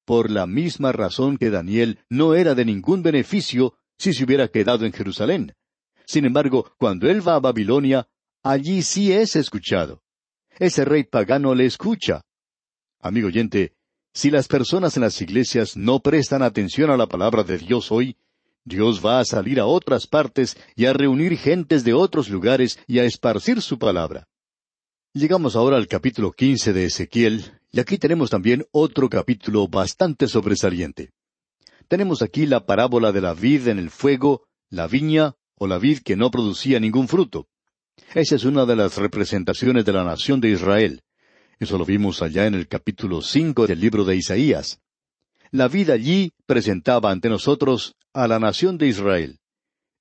Por 0.05 0.31
la 0.31 0.47
misma 0.47 0.93
razón 0.93 1.39
que 1.39 1.51
Daniel 1.51 2.01
no 2.09 2.35
era 2.35 2.55
de 2.55 2.65
ningún 2.65 3.03
beneficio 3.03 3.75
si 3.97 4.13
se 4.13 4.25
hubiera 4.25 4.49
quedado 4.49 4.87
en 4.87 4.93
Jerusalén. 4.93 5.55
Sin 6.07 6.25
embargo, 6.25 6.73
cuando 6.79 7.09
él 7.09 7.27
va 7.27 7.35
a 7.35 7.41
Babilonia, 7.41 8.09
allí 8.43 8.83
sí 8.83 9.13
es 9.13 9.37
escuchado. 9.37 10.03
Ese 10.59 10.85
rey 10.85 11.05
pagano 11.05 11.55
le 11.55 11.67
escucha. 11.67 12.23
Amigo 13.01 13.29
oyente, 13.29 13.75
si 14.13 14.31
las 14.31 14.49
personas 14.49 14.97
en 14.97 15.03
las 15.03 15.21
iglesias 15.21 15.77
no 15.77 16.01
prestan 16.01 16.43
atención 16.43 16.91
a 16.91 16.97
la 16.97 17.07
palabra 17.07 17.45
de 17.45 17.59
Dios 17.59 17.93
hoy, 17.93 18.17
Dios 18.65 19.05
va 19.05 19.21
a 19.21 19.25
salir 19.25 19.61
a 19.61 19.67
otras 19.67 20.07
partes 20.07 20.57
y 20.77 20.87
a 20.87 20.93
reunir 20.93 21.37
gentes 21.37 21.85
de 21.85 21.95
otros 21.95 22.29
lugares 22.29 22.79
y 22.87 22.99
a 22.99 23.05
esparcir 23.05 23.63
su 23.63 23.79
palabra. 23.79 24.29
Llegamos 25.15 25.57
ahora 25.57 25.77
al 25.77 25.89
capítulo 25.89 26.33
quince 26.33 26.73
de 26.73 26.85
Ezequiel, 26.85 27.59
y 27.73 27.81
aquí 27.81 27.99
tenemos 27.99 28.31
también 28.31 28.67
otro 28.71 29.09
capítulo 29.09 29.69
bastante 29.69 30.29
sobresaliente. 30.29 31.11
Tenemos 31.89 32.23
aquí 32.23 32.47
la 32.47 32.67
parábola 32.67 33.13
de 33.13 33.21
la 33.21 33.35
vid 33.35 33.69
en 33.69 33.79
el 33.79 33.91
fuego, 33.91 34.47
la 34.69 34.87
viña 34.87 35.35
o 35.55 35.67
la 35.67 35.79
vid 35.79 36.01
que 36.01 36.17
no 36.17 36.31
producía 36.31 36.79
ningún 36.79 37.09
fruto. 37.09 37.49
Esa 38.15 38.37
es 38.37 38.45
una 38.45 38.67
de 38.67 38.77
las 38.77 38.97
representaciones 38.97 39.85
de 39.85 39.93
la 39.93 40.05
nación 40.05 40.41
de 40.41 40.51
Israel. 40.51 41.03
Eso 41.59 41.79
lo 41.79 41.85
vimos 41.85 42.23
allá 42.23 42.47
en 42.47 42.55
el 42.55 42.69
capítulo 42.69 43.23
cinco 43.23 43.67
del 43.67 43.81
libro 43.81 44.05
de 44.05 44.17
Isaías 44.17 44.81
la 45.51 45.69
vida 45.69 45.95
allí 45.95 46.33
presentaba 46.47 47.11
ante 47.11 47.29
nosotros 47.29 47.97
a 48.23 48.29
la 48.29 48.39
nación 48.39 48.79
de 48.79 48.89
Israel. 48.89 49.39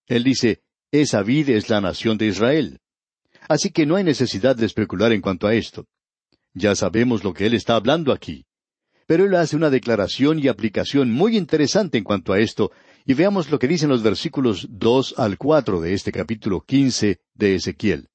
Él 0.08 0.24
dice, 0.24 0.62
esa 0.92 1.22
vida 1.22 1.54
es 1.54 1.70
la 1.70 1.82
nación 1.82 2.18
de 2.18 2.28
Israel. 2.28 2.80
Así 3.48 3.72
que 3.72 3.86
no 3.86 3.96
hay 3.96 4.04
necesidad 4.04 4.56
de 4.56 4.66
especular 4.66 5.12
en 5.12 5.22
cuanto 5.22 5.48
a 5.48 5.54
esto. 5.54 5.86
Ya 6.54 6.76
sabemos 6.76 7.24
lo 7.24 7.34
que 7.34 7.46
él 7.46 7.54
está 7.54 7.76
hablando 7.76 8.12
aquí. 8.12 8.46
Pero 9.06 9.26
él 9.26 9.36
hace 9.36 9.56
una 9.56 9.70
declaración 9.70 10.40
y 10.40 10.48
aplicación 10.48 11.12
muy 11.12 11.38
interesante 11.38 11.98
en 11.98 12.04
cuanto 12.04 12.34
a 12.34 12.40
esto, 12.40 12.72
y 13.06 13.14
veamos 13.14 13.50
lo 13.52 13.60
que 13.60 13.68
dicen 13.68 13.90
los 13.90 14.04
versículos 14.04 14.68
dos 14.70 15.14
al 15.18 15.38
cuatro 15.38 15.80
de 15.80 15.94
este 15.94 16.12
capítulo 16.12 16.62
quince 16.62 17.22
de 17.34 17.56
Ezequiel. 17.56 18.10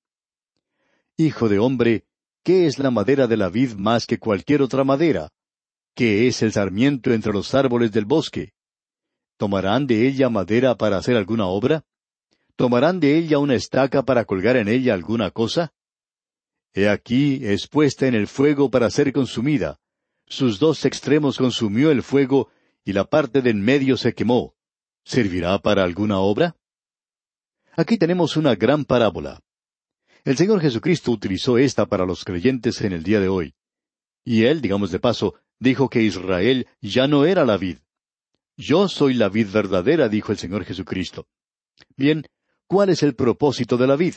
Hijo 1.17 1.49
de 1.49 1.59
hombre, 1.59 2.05
¿qué 2.43 2.67
es 2.67 2.79
la 2.79 2.91
madera 2.91 3.27
de 3.27 3.37
la 3.37 3.49
vid 3.49 3.75
más 3.75 4.07
que 4.07 4.19
cualquier 4.19 4.61
otra 4.61 4.85
madera? 4.85 5.31
¿Qué 5.95 6.27
es 6.27 6.43
el 6.43 6.53
sarmiento 6.53 7.13
entre 7.13 7.33
los 7.33 7.55
árboles 7.55 7.93
del 7.93 8.05
bosque? 8.05 8.53
¿Tomarán 9.43 9.89
de 9.89 10.07
ella 10.07 10.29
madera 10.29 10.77
para 10.77 10.99
hacer 10.99 11.17
alguna 11.17 11.47
obra? 11.49 11.85
¿Tomarán 12.55 13.01
de 13.01 13.19
ella 13.19 13.41
una 13.41 13.57
estaca 13.57 14.05
para 14.05 14.25
colgar 14.25 14.57
en 14.57 14.69
ella 14.69 14.95
alguna 14.95 15.33
cosa? 15.33 15.73
He 16.73 16.89
aquí 16.89 17.41
es 17.43 17.67
puesta 17.67 18.07
en 18.07 18.15
el 18.15 18.29
fuego 18.29 18.71
para 18.71 18.89
ser 18.89 19.13
consumida. 19.13 19.81
Sus 20.29 20.61
dos 20.61 20.85
extremos 20.85 21.39
consumió 21.39 21.91
el 21.91 22.05
fuego, 22.05 22.51
y 22.85 22.93
la 22.93 23.03
parte 23.03 23.43
de 23.43 23.51
en 23.51 23.63
medio 23.63 23.97
se 23.97 24.15
quemó. 24.15 24.55
¿Servirá 25.05 25.59
para 25.59 25.83
alguna 25.83 26.21
obra? 26.21 26.55
Aquí 27.73 27.99
tenemos 27.99 28.37
una 28.37 28.55
gran 28.55 28.85
parábola. 28.85 29.41
El 30.23 30.37
Señor 30.37 30.61
Jesucristo 30.61 31.11
utilizó 31.11 31.59
esta 31.59 31.87
para 31.87 32.07
los 32.07 32.25
creyentes 32.25 32.81
en 32.83 32.93
el 32.93 33.03
día 33.03 33.19
de 33.19 33.27
hoy. 33.27 33.57
Y 34.25 34.45
Él, 34.45 34.61
digamos 34.61 34.93
de 34.93 35.01
paso, 35.01 35.35
dijo 35.59 35.91
que 35.91 36.01
Israel 36.01 36.69
ya 36.81 37.09
no 37.09 37.25
era 37.25 37.45
la 37.45 37.57
vid. 37.57 37.79
Yo 38.57 38.89
soy 38.89 39.15
la 39.15 39.29
vid 39.29 39.49
verdadera, 39.51 40.09
dijo 40.09 40.33
el 40.33 40.39
Señor 40.39 40.65
Jesucristo. 40.65 41.27
Bien, 41.97 42.27
¿cuál 42.67 42.91
es 42.91 43.03
el 43.03 43.15
propósito 43.15 43.77
de 43.77 43.87
la 43.87 43.97
vid? 43.97 44.15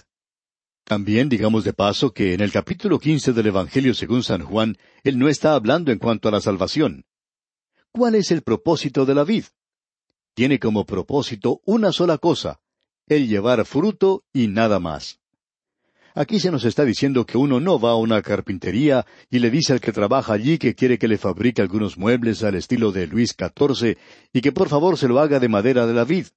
También 0.84 1.30
digamos 1.30 1.64
de 1.64 1.74
paso 1.74 2.14
que 2.14 2.34
en 2.34 2.42
el 2.42 2.52
capítulo 2.52 3.00
quince 3.00 3.34
del 3.34 3.48
Evangelio 3.48 3.94
según 3.94 4.24
San 4.24 4.44
Juan, 4.44 4.78
él 5.04 5.18
no 5.18 5.30
está 5.30 5.56
hablando 5.56 5.92
en 5.92 6.00
cuanto 6.00 6.28
a 6.30 6.32
la 6.32 6.42
salvación. 6.42 7.06
¿Cuál 7.92 8.16
es 8.16 8.30
el 8.30 8.44
propósito 8.44 9.06
de 9.06 9.16
la 9.16 9.24
vid? 9.24 9.46
Tiene 10.36 10.60
como 10.60 10.86
propósito 10.86 11.62
una 11.66 11.92
sola 11.92 12.18
cosa, 12.18 12.60
el 13.08 13.28
llevar 13.28 13.66
fruto 13.66 14.26
y 14.34 14.48
nada 14.48 14.80
más. 14.80 15.20
Aquí 16.18 16.40
se 16.40 16.50
nos 16.50 16.64
está 16.64 16.86
diciendo 16.86 17.26
que 17.26 17.38
uno 17.38 17.60
no 17.60 17.78
va 17.78 17.92
a 17.92 17.96
una 17.98 18.22
carpintería 18.22 19.06
y 19.30 19.40
le 19.40 19.52
dice 19.52 19.74
al 19.74 19.82
que 19.82 19.92
trabaja 19.92 20.32
allí 20.32 20.58
que 20.58 20.74
quiere 20.74 20.98
que 20.98 21.10
le 21.10 21.18
fabrique 21.18 21.62
algunos 21.62 21.98
muebles 21.98 22.42
al 22.42 22.56
estilo 22.56 22.94
de 22.94 23.06
Luis 23.06 23.36
XIV 23.38 23.98
y 24.32 24.40
que 24.40 24.54
por 24.54 24.70
favor 24.70 24.98
se 24.98 25.10
lo 25.10 25.20
haga 25.20 25.42
de 25.42 25.50
madera 25.50 25.86
de 25.86 25.94
la 25.94 26.06
vid. 26.06 26.28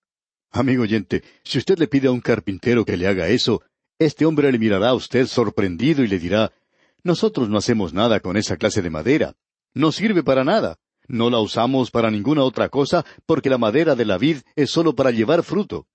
Amigo 0.51 0.83
oyente, 0.83 1.23
si 1.45 1.59
usted 1.59 1.79
le 1.79 1.87
pide 1.87 2.09
a 2.09 2.11
un 2.11 2.21
carpintero 2.21 2.85
que 2.85 2.97
le 2.97 3.07
haga 3.07 3.29
eso, 3.29 3.63
este 4.01 4.27
hombre 4.27 4.51
le 4.51 4.59
mirará 4.59 4.89
a 4.89 4.95
usted 4.95 5.29
sorprendido 5.29 6.03
y 6.03 6.09
le 6.09 6.19
dirá, 6.19 6.51
nosotros 7.05 7.49
no 7.49 7.57
hacemos 7.57 7.95
nada 7.95 8.19
con 8.19 8.37
esa 8.37 8.57
clase 8.57 8.83
de 8.83 8.91
madera. 8.91 9.37
No 9.75 9.93
sirve 9.93 10.25
para 10.25 10.43
nada. 10.43 10.81
No 11.07 11.31
la 11.31 11.39
usamos 11.39 11.93
para 11.93 12.11
ninguna 12.11 12.43
otra 12.43 12.69
cosa 12.69 13.07
porque 13.27 13.49
la 13.49 13.59
madera 13.59 13.95
de 13.95 14.05
la 14.07 14.19
vid 14.19 14.39
es 14.57 14.71
solo 14.71 14.97
para 14.97 15.13
llevar 15.13 15.45
fruto. 15.45 15.87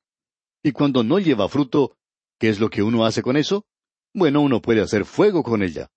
Y 0.64 0.72
cuando 0.72 1.04
no 1.04 1.20
lleva 1.20 1.50
fruto, 1.50 1.98
¿qué 2.40 2.48
es 2.48 2.62
lo 2.62 2.70
que 2.70 2.82
uno 2.82 3.06
hace 3.06 3.22
con 3.22 3.36
eso? 3.36 3.66
Bueno, 4.16 4.42
uno 4.42 4.62
puede 4.62 4.82
hacer 4.82 5.06
fuego 5.06 5.42
con 5.42 5.64
ella. 5.64 5.90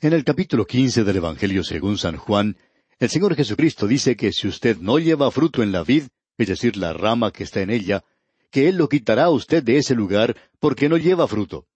En 0.00 0.14
el 0.14 0.24
capítulo 0.24 0.64
quince 0.64 1.04
del 1.04 1.16
Evangelio 1.16 1.62
según 1.64 1.98
San 1.98 2.16
Juan, 2.16 2.56
el 2.98 3.10
Señor 3.10 3.34
Jesucristo 3.34 3.86
dice 3.86 4.16
que 4.16 4.32
si 4.32 4.48
usted 4.48 4.78
no 4.78 4.98
lleva 4.98 5.30
fruto 5.30 5.62
en 5.62 5.70
la 5.70 5.84
vid, 5.84 6.04
es 6.38 6.48
decir, 6.48 6.78
la 6.78 6.94
rama 6.94 7.32
que 7.32 7.44
está 7.44 7.60
en 7.60 7.68
ella, 7.68 8.04
que 8.50 8.68
Él 8.68 8.76
lo 8.76 8.88
quitará 8.88 9.24
a 9.24 9.30
usted 9.30 9.62
de 9.62 9.76
ese 9.76 9.94
lugar 9.94 10.34
porque 10.60 10.88
no 10.88 10.96
lleva 10.96 11.28
fruto. 11.28 11.66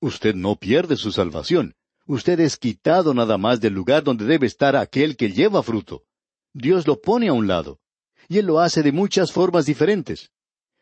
Usted 0.00 0.36
no 0.36 0.54
pierde 0.54 0.96
su 0.96 1.10
salvación. 1.10 1.74
Usted 2.06 2.38
es 2.38 2.56
quitado 2.56 3.12
nada 3.12 3.38
más 3.38 3.60
del 3.60 3.74
lugar 3.74 4.04
donde 4.04 4.24
debe 4.24 4.46
estar 4.46 4.76
aquel 4.76 5.16
que 5.16 5.32
lleva 5.32 5.64
fruto. 5.64 6.04
Dios 6.52 6.86
lo 6.86 7.00
pone 7.00 7.26
a 7.26 7.32
un 7.32 7.48
lado. 7.48 7.80
Y 8.28 8.38
Él 8.38 8.46
lo 8.46 8.60
hace 8.60 8.84
de 8.84 8.92
muchas 8.92 9.32
formas 9.32 9.66
diferentes. 9.66 10.30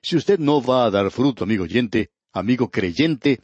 Si 0.03 0.15
usted 0.15 0.39
no 0.39 0.61
va 0.63 0.85
a 0.85 0.91
dar 0.91 1.11
fruto, 1.11 1.45
amigo 1.45 1.65
oyente, 1.65 2.11
amigo 2.33 2.71
creyente, 2.71 3.41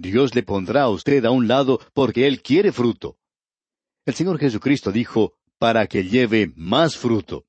Dios 0.00 0.34
le 0.34 0.42
pondrá 0.42 0.82
a 0.82 0.90
usted 0.90 1.24
a 1.24 1.30
un 1.30 1.48
lado 1.48 1.80
porque 1.92 2.26
Él 2.26 2.42
quiere 2.42 2.72
fruto. 2.72 3.16
El 4.06 4.14
Señor 4.14 4.38
Jesucristo 4.38 4.92
dijo, 4.92 5.34
para 5.58 5.86
que 5.86 6.04
lleve 6.04 6.52
más 6.56 6.96
fruto. 6.96 7.44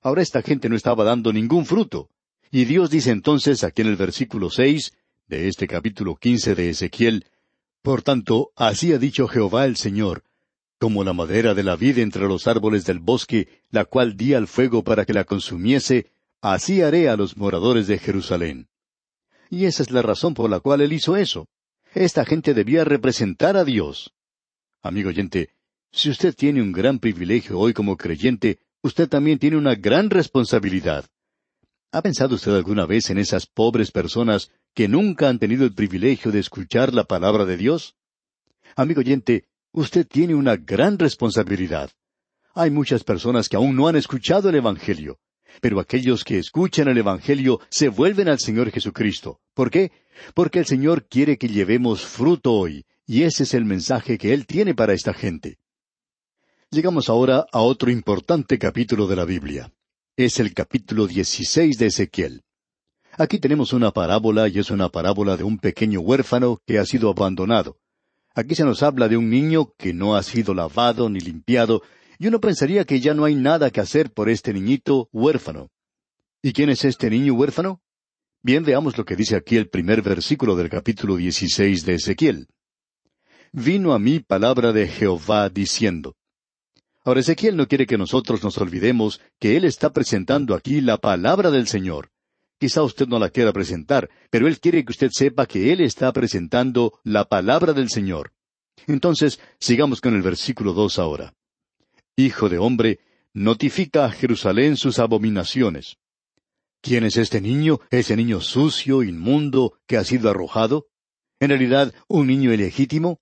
Ahora 0.00 0.22
esta 0.22 0.42
gente 0.42 0.68
no 0.68 0.76
estaba 0.76 1.04
dando 1.04 1.32
ningún 1.32 1.66
fruto. 1.66 2.08
Y 2.50 2.66
Dios 2.66 2.90
dice 2.90 3.10
entonces 3.10 3.64
aquí 3.64 3.82
en 3.82 3.88
el 3.88 3.96
versículo 3.96 4.50
seis 4.50 4.92
de 5.26 5.48
este 5.48 5.66
capítulo 5.66 6.16
quince 6.16 6.54
de 6.54 6.70
Ezequiel, 6.70 7.26
Por 7.80 8.02
tanto, 8.02 8.52
así 8.54 8.92
ha 8.92 8.98
dicho 8.98 9.26
Jehová 9.26 9.64
el 9.64 9.76
Señor, 9.76 10.22
como 10.78 11.02
la 11.02 11.14
madera 11.14 11.54
de 11.54 11.62
la 11.62 11.74
vid 11.74 11.98
entre 11.98 12.28
los 12.28 12.46
árboles 12.46 12.84
del 12.84 12.98
bosque, 12.98 13.48
la 13.70 13.84
cual 13.84 14.16
di 14.16 14.34
al 14.34 14.46
fuego 14.46 14.84
para 14.84 15.04
que 15.04 15.14
la 15.14 15.24
consumiese, 15.24 16.10
así 16.40 16.82
haré 16.82 17.08
a 17.08 17.16
los 17.16 17.36
moradores 17.36 17.86
de 17.86 17.98
Jerusalén. 17.98 18.68
Y 19.50 19.64
esa 19.64 19.82
es 19.82 19.90
la 19.90 20.02
razón 20.02 20.34
por 20.34 20.48
la 20.50 20.60
cual 20.60 20.80
él 20.80 20.92
hizo 20.92 21.16
eso. 21.16 21.48
Esta 21.94 22.24
gente 22.24 22.54
debía 22.54 22.84
representar 22.84 23.56
a 23.56 23.64
Dios. 23.64 24.14
Amigo 24.80 25.10
oyente, 25.10 25.50
si 25.92 26.08
usted 26.08 26.34
tiene 26.34 26.62
un 26.62 26.72
gran 26.72 26.98
privilegio 26.98 27.58
hoy 27.58 27.74
como 27.74 27.98
creyente, 27.98 28.60
usted 28.80 29.10
también 29.10 29.38
tiene 29.38 29.58
una 29.58 29.74
gran 29.74 30.08
responsabilidad. 30.08 31.04
¿Ha 31.92 32.00
pensado 32.00 32.36
usted 32.36 32.54
alguna 32.54 32.86
vez 32.86 33.10
en 33.10 33.18
esas 33.18 33.46
pobres 33.46 33.90
personas 33.90 34.50
que 34.72 34.88
nunca 34.88 35.28
han 35.28 35.38
tenido 35.38 35.66
el 35.66 35.74
privilegio 35.74 36.32
de 36.32 36.38
escuchar 36.38 36.94
la 36.94 37.04
palabra 37.04 37.44
de 37.44 37.58
Dios? 37.58 37.94
Amigo 38.74 39.00
oyente, 39.00 39.44
usted 39.72 40.06
tiene 40.06 40.34
una 40.34 40.56
gran 40.56 40.98
responsabilidad. 40.98 41.90
Hay 42.54 42.70
muchas 42.70 43.04
personas 43.04 43.50
que 43.50 43.56
aún 43.56 43.76
no 43.76 43.86
han 43.86 43.96
escuchado 43.96 44.48
el 44.48 44.54
Evangelio. 44.54 45.18
Pero 45.60 45.80
aquellos 45.80 46.24
que 46.24 46.38
escuchan 46.38 46.88
el 46.88 46.98
Evangelio 46.98 47.60
se 47.68 47.88
vuelven 47.88 48.28
al 48.28 48.38
Señor 48.38 48.70
Jesucristo. 48.70 49.40
¿Por 49.54 49.70
qué? 49.70 49.92
Porque 50.34 50.58
el 50.58 50.66
Señor 50.66 51.06
quiere 51.08 51.38
que 51.38 51.48
llevemos 51.48 52.04
fruto 52.04 52.52
hoy, 52.52 52.84
y 53.06 53.22
ese 53.22 53.42
es 53.42 53.54
el 53.54 53.64
mensaje 53.64 54.18
que 54.18 54.32
Él 54.32 54.46
tiene 54.46 54.74
para 54.74 54.92
esta 54.92 55.12
gente. 55.14 55.58
Llegamos 56.70 57.08
ahora 57.08 57.46
a 57.52 57.60
otro 57.60 57.90
importante 57.90 58.58
capítulo 58.58 59.06
de 59.06 59.16
la 59.16 59.24
Biblia. 59.24 59.72
Es 60.16 60.40
el 60.40 60.54
capítulo 60.54 61.06
16 61.06 61.76
de 61.76 61.86
Ezequiel. 61.86 62.42
Aquí 63.18 63.38
tenemos 63.38 63.74
una 63.74 63.90
parábola 63.90 64.48
y 64.48 64.58
es 64.58 64.70
una 64.70 64.88
parábola 64.88 65.36
de 65.36 65.44
un 65.44 65.58
pequeño 65.58 66.00
huérfano 66.00 66.60
que 66.66 66.78
ha 66.78 66.86
sido 66.86 67.10
abandonado. 67.10 67.76
Aquí 68.34 68.54
se 68.54 68.64
nos 68.64 68.82
habla 68.82 69.08
de 69.08 69.18
un 69.18 69.28
niño 69.28 69.74
que 69.76 69.92
no 69.92 70.16
ha 70.16 70.22
sido 70.22 70.54
lavado 70.54 71.10
ni 71.10 71.20
limpiado 71.20 71.82
y 72.22 72.28
uno 72.28 72.40
pensaría 72.40 72.84
que 72.84 73.00
ya 73.00 73.14
no 73.14 73.24
hay 73.24 73.34
nada 73.34 73.70
que 73.72 73.80
hacer 73.80 74.12
por 74.12 74.28
este 74.28 74.54
niñito 74.54 75.08
huérfano. 75.10 75.72
¿Y 76.40 76.52
quién 76.52 76.70
es 76.70 76.84
este 76.84 77.10
niño 77.10 77.34
huérfano? 77.34 77.82
Bien, 78.42 78.62
veamos 78.62 78.96
lo 78.96 79.04
que 79.04 79.16
dice 79.16 79.34
aquí 79.34 79.56
el 79.56 79.68
primer 79.68 80.02
versículo 80.02 80.54
del 80.54 80.70
capítulo 80.70 81.16
16 81.16 81.84
de 81.84 81.94
Ezequiel. 81.94 82.46
Vino 83.50 83.92
a 83.92 83.98
mí 83.98 84.20
palabra 84.20 84.72
de 84.72 84.86
Jehová 84.86 85.48
diciendo. 85.48 86.14
Ahora 87.04 87.18
Ezequiel 87.18 87.56
no 87.56 87.66
quiere 87.66 87.88
que 87.88 87.98
nosotros 87.98 88.44
nos 88.44 88.56
olvidemos 88.56 89.20
que 89.40 89.56
él 89.56 89.64
está 89.64 89.92
presentando 89.92 90.54
aquí 90.54 90.80
la 90.80 90.98
palabra 90.98 91.50
del 91.50 91.66
Señor. 91.66 92.12
Quizá 92.56 92.84
usted 92.84 93.08
no 93.08 93.18
la 93.18 93.30
quiera 93.30 93.52
presentar, 93.52 94.08
pero 94.30 94.46
él 94.46 94.60
quiere 94.60 94.84
que 94.84 94.92
usted 94.92 95.10
sepa 95.10 95.46
que 95.46 95.72
él 95.72 95.80
está 95.80 96.12
presentando 96.12 97.00
la 97.02 97.24
palabra 97.24 97.72
del 97.72 97.90
Señor. 97.90 98.32
Entonces, 98.86 99.40
sigamos 99.58 100.00
con 100.00 100.14
el 100.14 100.22
versículo 100.22 100.72
dos 100.72 101.00
ahora. 101.00 101.34
Hijo 102.16 102.48
de 102.50 102.58
hombre, 102.58 103.00
notifica 103.32 104.04
a 104.04 104.10
Jerusalén 104.10 104.76
sus 104.76 104.98
abominaciones. 104.98 105.96
¿Quién 106.82 107.04
es 107.04 107.16
este 107.16 107.40
niño, 107.40 107.80
ese 107.90 108.16
niño 108.16 108.40
sucio, 108.40 109.02
inmundo, 109.02 109.78
que 109.86 109.96
ha 109.96 110.04
sido 110.04 110.28
arrojado? 110.28 110.88
¿En 111.40 111.48
realidad 111.48 111.94
un 112.08 112.26
niño 112.26 112.52
ilegítimo? 112.52 113.20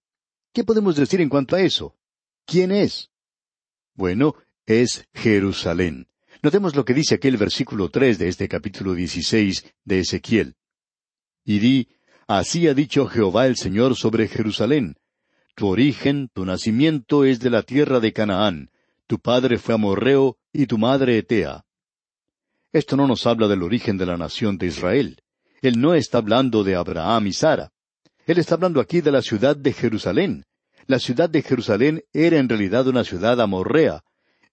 ¿Qué 0.53 0.65
podemos 0.65 0.97
decir 0.97 1.21
en 1.21 1.29
cuanto 1.29 1.55
a 1.55 1.61
eso? 1.61 1.95
¿Quién 2.47 2.73
es? 2.73 3.11
Bueno, 3.95 4.35
es 4.67 5.07
Jerusalén. 5.15 6.09
Notemos 6.43 6.75
lo 6.75 6.85
que 6.85 6.95
dice 6.95 7.17
aquí 7.17 7.29
el 7.29 7.37
versículo 7.37 7.91
tres 7.91 8.19
de 8.19 8.29
este 8.29 8.49
capítulo 8.49 8.95
dieciséis 8.95 9.73
de 9.85 10.01
Ezequiel. 10.01 10.57
Y 11.45 11.59
di, 11.61 11.89
así 12.27 12.67
ha 12.67 12.75
dicho 12.75 13.07
Jehová 13.07 13.47
el 13.47 13.57
Señor 13.57 13.95
sobre 13.95 14.27
Jerusalén. 14.27 14.97
Tu 15.55 15.69
origen, 15.69 16.29
tu 16.33 16.45
nacimiento 16.45 17.25
es 17.25 17.39
de 17.41 17.51
la 17.51 17.63
tierra 17.63 18.01
de 18.01 18.13
Canaán, 18.13 18.71
tu 19.11 19.19
padre 19.19 19.59
fue 19.59 19.75
amorreo 19.75 20.39
y 20.53 20.67
tu 20.67 20.79
madre 20.79 21.19
etea. 21.19 21.65
Esto 22.71 22.97
no 22.97 23.09
nos 23.09 23.27
habla 23.27 23.49
del 23.49 23.65
origen 23.65 23.99
de 23.99 24.07
la 24.07 24.17
nación 24.17 24.57
de 24.57 24.69
Israel. 24.69 25.21
Él 25.63 25.81
no 25.81 25.95
está 25.95 26.19
hablando 26.19 26.63
de 26.63 26.77
Abraham 26.77 27.27
y 27.27 27.33
Sara. 27.33 27.73
Él 28.25 28.39
está 28.39 28.55
hablando 28.55 28.81
aquí 28.81 29.01
de 29.01 29.11
la 29.11 29.21
ciudad 29.21 29.57
de 29.57 29.73
Jerusalén. 29.73 30.45
La 30.87 31.01
ciudad 31.01 31.29
de 31.29 31.43
Jerusalén 31.43 32.05
era 32.13 32.39
en 32.39 32.49
realidad 32.49 32.87
una 32.87 33.03
ciudad 33.03 33.41
amorrea. 33.41 34.05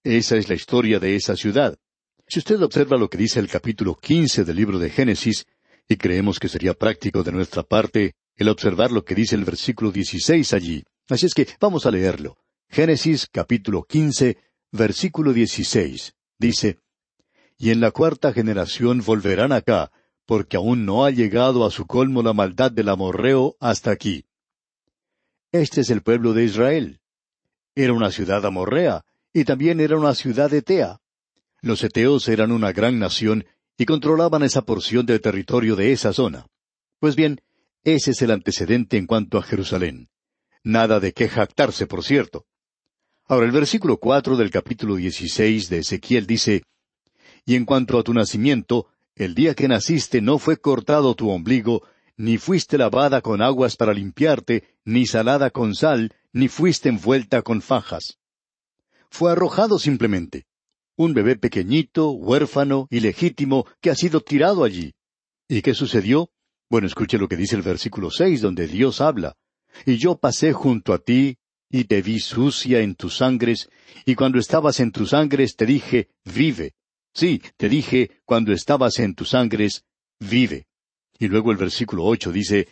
Esa 0.02 0.36
es 0.36 0.48
la 0.48 0.56
historia 0.56 0.98
de 0.98 1.14
esa 1.14 1.36
ciudad. 1.36 1.78
Si 2.26 2.40
usted 2.40 2.60
observa 2.60 2.96
lo 2.96 3.08
que 3.08 3.16
dice 3.16 3.38
el 3.38 3.46
capítulo 3.46 3.94
quince 3.94 4.42
del 4.42 4.56
libro 4.56 4.80
de 4.80 4.90
Génesis, 4.90 5.46
y 5.88 5.94
creemos 5.98 6.40
que 6.40 6.48
sería 6.48 6.74
práctico 6.74 7.22
de 7.22 7.30
nuestra 7.30 7.62
parte 7.62 8.16
el 8.34 8.48
observar 8.48 8.90
lo 8.90 9.04
que 9.04 9.14
dice 9.14 9.36
el 9.36 9.44
versículo 9.44 9.92
dieciséis 9.92 10.52
allí. 10.52 10.82
Así 11.08 11.26
es 11.26 11.34
que 11.34 11.46
vamos 11.60 11.86
a 11.86 11.92
leerlo. 11.92 12.38
Génesis 12.68 13.28
capítulo 13.32 13.84
quince, 13.84 14.36
versículo 14.72 15.32
16. 15.32 16.14
Dice, 16.38 16.78
Y 17.56 17.70
en 17.70 17.80
la 17.80 17.90
cuarta 17.90 18.32
generación 18.32 19.02
volverán 19.04 19.52
acá, 19.52 19.90
porque 20.26 20.56
aún 20.56 20.84
no 20.84 21.04
ha 21.04 21.10
llegado 21.10 21.64
a 21.64 21.70
su 21.70 21.86
colmo 21.86 22.22
la 22.22 22.32
maldad 22.32 22.70
del 22.70 22.88
amorreo 22.88 23.56
hasta 23.60 23.90
aquí. 23.90 24.26
Este 25.52 25.80
es 25.80 25.90
el 25.90 26.02
pueblo 26.02 26.34
de 26.34 26.44
Israel. 26.44 27.00
Era 27.74 27.92
una 27.92 28.10
ciudad 28.10 28.44
amorrea, 28.44 29.04
y 29.32 29.44
también 29.44 29.80
era 29.80 29.96
una 29.96 30.14
ciudad 30.14 30.52
etea. 30.52 31.00
Los 31.60 31.82
eteos 31.82 32.28
eran 32.28 32.52
una 32.52 32.72
gran 32.72 32.98
nación 32.98 33.46
y 33.76 33.86
controlaban 33.86 34.42
esa 34.42 34.62
porción 34.62 35.06
del 35.06 35.20
territorio 35.20 35.76
de 35.76 35.92
esa 35.92 36.12
zona. 36.12 36.46
Pues 36.98 37.16
bien, 37.16 37.40
ese 37.84 38.10
es 38.10 38.22
el 38.22 38.32
antecedente 38.32 38.96
en 38.96 39.06
cuanto 39.06 39.38
a 39.38 39.42
Jerusalén. 39.42 40.10
Nada 40.62 41.00
de 41.00 41.12
qué 41.12 41.28
jactarse, 41.28 41.86
por 41.86 42.04
cierto. 42.04 42.46
Ahora 43.30 43.44
el 43.44 43.52
versículo 43.52 43.98
cuatro 43.98 44.38
del 44.38 44.50
capítulo 44.50 44.96
dieciséis 44.96 45.68
de 45.68 45.80
Ezequiel 45.80 46.26
dice, 46.26 46.62
Y 47.44 47.56
en 47.56 47.66
cuanto 47.66 47.98
a 47.98 48.02
tu 48.02 48.14
nacimiento, 48.14 48.86
el 49.14 49.34
día 49.34 49.54
que 49.54 49.68
naciste 49.68 50.22
no 50.22 50.38
fue 50.38 50.56
cortado 50.56 51.14
tu 51.14 51.28
ombligo, 51.28 51.82
ni 52.16 52.38
fuiste 52.38 52.78
lavada 52.78 53.20
con 53.20 53.42
aguas 53.42 53.76
para 53.76 53.92
limpiarte, 53.92 54.64
ni 54.86 55.04
salada 55.06 55.50
con 55.50 55.74
sal, 55.74 56.14
ni 56.32 56.48
fuiste 56.48 56.88
envuelta 56.88 57.42
con 57.42 57.60
fajas. 57.60 58.18
fue 59.10 59.32
arrojado 59.32 59.78
simplemente. 59.78 60.46
Un 60.96 61.12
bebé 61.12 61.36
pequeñito, 61.36 62.10
huérfano, 62.12 62.86
ilegítimo, 62.90 63.66
que 63.82 63.90
ha 63.90 63.94
sido 63.94 64.22
tirado 64.22 64.64
allí. 64.64 64.94
¿Y 65.48 65.60
qué 65.60 65.74
sucedió? 65.74 66.30
Bueno, 66.70 66.86
escuche 66.86 67.18
lo 67.18 67.28
que 67.28 67.36
dice 67.36 67.56
el 67.56 67.62
versículo 67.62 68.10
seis, 68.10 68.40
donde 68.40 68.66
Dios 68.66 69.02
habla. 69.02 69.36
Y 69.84 69.98
yo 69.98 70.16
pasé 70.16 70.54
junto 70.54 70.94
a 70.94 70.98
ti, 70.98 71.36
y 71.70 71.84
te 71.84 72.02
vi 72.02 72.18
sucia 72.20 72.80
en 72.80 72.94
tus 72.94 73.16
sangres, 73.16 73.68
y 74.04 74.14
cuando 74.14 74.38
estabas 74.38 74.80
en 74.80 74.92
tus 74.92 75.10
sangres 75.10 75.56
te 75.56 75.66
dije, 75.66 76.08
vive. 76.24 76.74
Sí, 77.14 77.42
te 77.56 77.68
dije, 77.68 78.20
cuando 78.24 78.52
estabas 78.52 78.98
en 78.98 79.14
tus 79.14 79.30
sangres, 79.30 79.84
vive. 80.20 80.66
Y 81.18 81.28
luego 81.28 81.50
el 81.50 81.56
versículo 81.56 82.04
ocho 82.04 82.32
dice, 82.32 82.68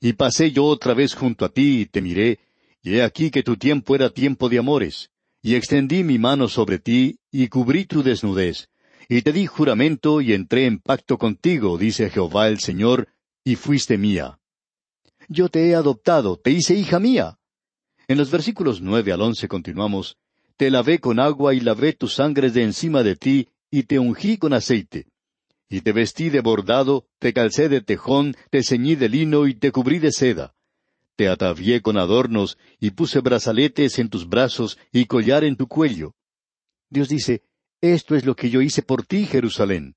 Y 0.00 0.14
pasé 0.14 0.50
yo 0.52 0.64
otra 0.64 0.94
vez 0.94 1.14
junto 1.14 1.44
a 1.44 1.50
ti, 1.50 1.80
y 1.80 1.86
te 1.86 2.00
miré, 2.00 2.38
y 2.82 2.94
he 2.94 3.02
aquí 3.02 3.30
que 3.30 3.42
tu 3.42 3.56
tiempo 3.56 3.94
era 3.94 4.10
tiempo 4.10 4.48
de 4.48 4.58
amores, 4.58 5.10
y 5.42 5.54
extendí 5.54 6.02
mi 6.02 6.18
mano 6.18 6.48
sobre 6.48 6.78
ti, 6.78 7.18
y 7.30 7.48
cubrí 7.48 7.84
tu 7.84 8.02
desnudez, 8.02 8.68
y 9.08 9.22
te 9.22 9.32
di 9.32 9.46
juramento, 9.46 10.20
y 10.20 10.32
entré 10.32 10.66
en 10.66 10.78
pacto 10.78 11.18
contigo, 11.18 11.76
dice 11.76 12.10
Jehová 12.10 12.48
el 12.48 12.60
Señor, 12.60 13.08
y 13.44 13.56
fuiste 13.56 13.98
mía. 13.98 14.38
Yo 15.28 15.48
te 15.48 15.68
he 15.68 15.74
adoptado, 15.74 16.38
te 16.38 16.50
hice 16.50 16.74
hija 16.74 16.98
mía. 16.98 17.39
En 18.10 18.18
los 18.18 18.28
versículos 18.28 18.80
nueve 18.80 19.12
al 19.12 19.22
once 19.22 19.46
continuamos, 19.46 20.16
Te 20.56 20.68
lavé 20.68 20.98
con 20.98 21.20
agua 21.20 21.54
y 21.54 21.60
lavé 21.60 21.92
tus 21.92 22.14
sangres 22.14 22.52
de 22.54 22.64
encima 22.64 23.04
de 23.04 23.14
ti, 23.14 23.46
y 23.70 23.84
te 23.84 24.00
ungí 24.00 24.36
con 24.36 24.52
aceite. 24.52 25.06
Y 25.68 25.82
te 25.82 25.92
vestí 25.92 26.28
de 26.28 26.40
bordado, 26.40 27.06
te 27.20 27.32
calcé 27.32 27.68
de 27.68 27.82
tejón, 27.82 28.34
te 28.50 28.64
ceñí 28.64 28.96
de 28.96 29.08
lino 29.08 29.46
y 29.46 29.54
te 29.54 29.70
cubrí 29.70 30.00
de 30.00 30.10
seda. 30.10 30.56
Te 31.14 31.28
atavié 31.28 31.82
con 31.82 31.98
adornos, 31.98 32.58
y 32.80 32.90
puse 32.90 33.20
brazaletes 33.20 34.00
en 34.00 34.08
tus 34.08 34.28
brazos 34.28 34.76
y 34.90 35.04
collar 35.04 35.44
en 35.44 35.54
tu 35.54 35.68
cuello. 35.68 36.16
Dios 36.88 37.08
dice, 37.08 37.44
Esto 37.80 38.16
es 38.16 38.24
lo 38.24 38.34
que 38.34 38.50
yo 38.50 38.60
hice 38.60 38.82
por 38.82 39.06
ti, 39.06 39.24
Jerusalén. 39.24 39.94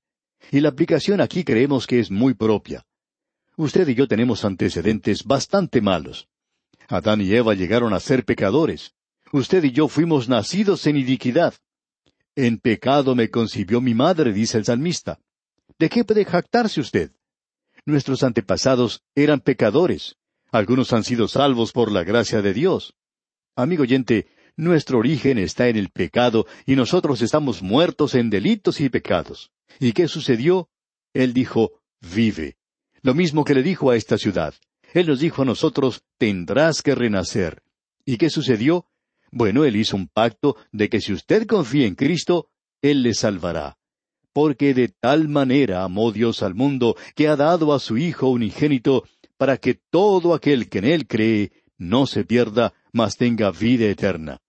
Y 0.52 0.60
la 0.60 0.68
aplicación 0.68 1.20
aquí 1.20 1.42
creemos 1.42 1.88
que 1.88 1.98
es 1.98 2.12
muy 2.12 2.34
propia. 2.34 2.86
Usted 3.56 3.88
y 3.88 3.96
yo 3.96 4.06
tenemos 4.06 4.44
antecedentes 4.44 5.24
bastante 5.24 5.80
malos. 5.80 6.28
Adán 6.88 7.20
y 7.20 7.34
Eva 7.34 7.54
llegaron 7.54 7.92
a 7.92 8.00
ser 8.00 8.24
pecadores. 8.24 8.92
Usted 9.32 9.64
y 9.64 9.72
yo 9.72 9.88
fuimos 9.88 10.28
nacidos 10.28 10.86
en 10.86 10.96
iniquidad. 10.96 11.54
En 12.36 12.58
pecado 12.58 13.14
me 13.14 13.30
concibió 13.30 13.80
mi 13.80 13.94
madre, 13.94 14.32
dice 14.32 14.58
el 14.58 14.64
salmista. 14.64 15.18
¿De 15.78 15.88
qué 15.88 16.04
puede 16.04 16.24
jactarse 16.24 16.80
usted? 16.80 17.12
Nuestros 17.86 18.22
antepasados 18.22 19.02
eran 19.14 19.40
pecadores. 19.40 20.16
Algunos 20.50 20.92
han 20.92 21.04
sido 21.04 21.28
salvos 21.28 21.72
por 21.72 21.90
la 21.90 22.04
gracia 22.04 22.42
de 22.42 22.54
Dios. 22.54 22.94
Amigo 23.56 23.82
oyente, 23.82 24.28
nuestro 24.56 24.98
origen 24.98 25.38
está 25.38 25.68
en 25.68 25.76
el 25.76 25.90
pecado 25.90 26.46
y 26.64 26.76
nosotros 26.76 27.22
estamos 27.22 27.62
muertos 27.62 28.14
en 28.14 28.30
delitos 28.30 28.80
y 28.80 28.88
pecados. 28.88 29.50
¿Y 29.80 29.92
qué 29.92 30.06
sucedió? 30.06 30.68
Él 31.12 31.32
dijo, 31.34 31.80
vive. 32.00 32.56
Lo 33.02 33.14
mismo 33.14 33.44
que 33.44 33.54
le 33.54 33.62
dijo 33.62 33.90
a 33.90 33.96
esta 33.96 34.16
ciudad. 34.16 34.54
Él 34.94 35.08
nos 35.08 35.18
dijo 35.18 35.42
a 35.42 35.44
nosotros, 35.44 36.04
tendrás 36.18 36.80
que 36.80 36.94
renacer. 36.94 37.62
¿Y 38.06 38.16
qué 38.16 38.30
sucedió? 38.30 38.86
Bueno, 39.32 39.64
Él 39.64 39.74
hizo 39.74 39.96
un 39.96 40.06
pacto 40.06 40.56
de 40.70 40.88
que 40.88 41.00
si 41.00 41.12
usted 41.12 41.48
confía 41.48 41.86
en 41.86 41.96
Cristo, 41.96 42.48
Él 42.80 43.02
le 43.02 43.12
salvará. 43.12 43.76
Porque 44.32 44.72
de 44.72 44.88
tal 44.88 45.28
manera 45.28 45.82
amó 45.82 46.12
Dios 46.12 46.44
al 46.44 46.54
mundo 46.54 46.96
que 47.16 47.26
ha 47.26 47.34
dado 47.34 47.74
a 47.74 47.80
su 47.80 47.98
Hijo 47.98 48.28
unigénito, 48.28 49.04
para 49.36 49.56
que 49.56 49.74
todo 49.74 50.32
aquel 50.32 50.68
que 50.68 50.78
en 50.78 50.84
Él 50.84 51.08
cree 51.08 51.50
no 51.76 52.06
se 52.06 52.24
pierda, 52.24 52.72
mas 52.92 53.16
tenga 53.16 53.50
vida 53.50 53.86
eterna. 53.86 54.40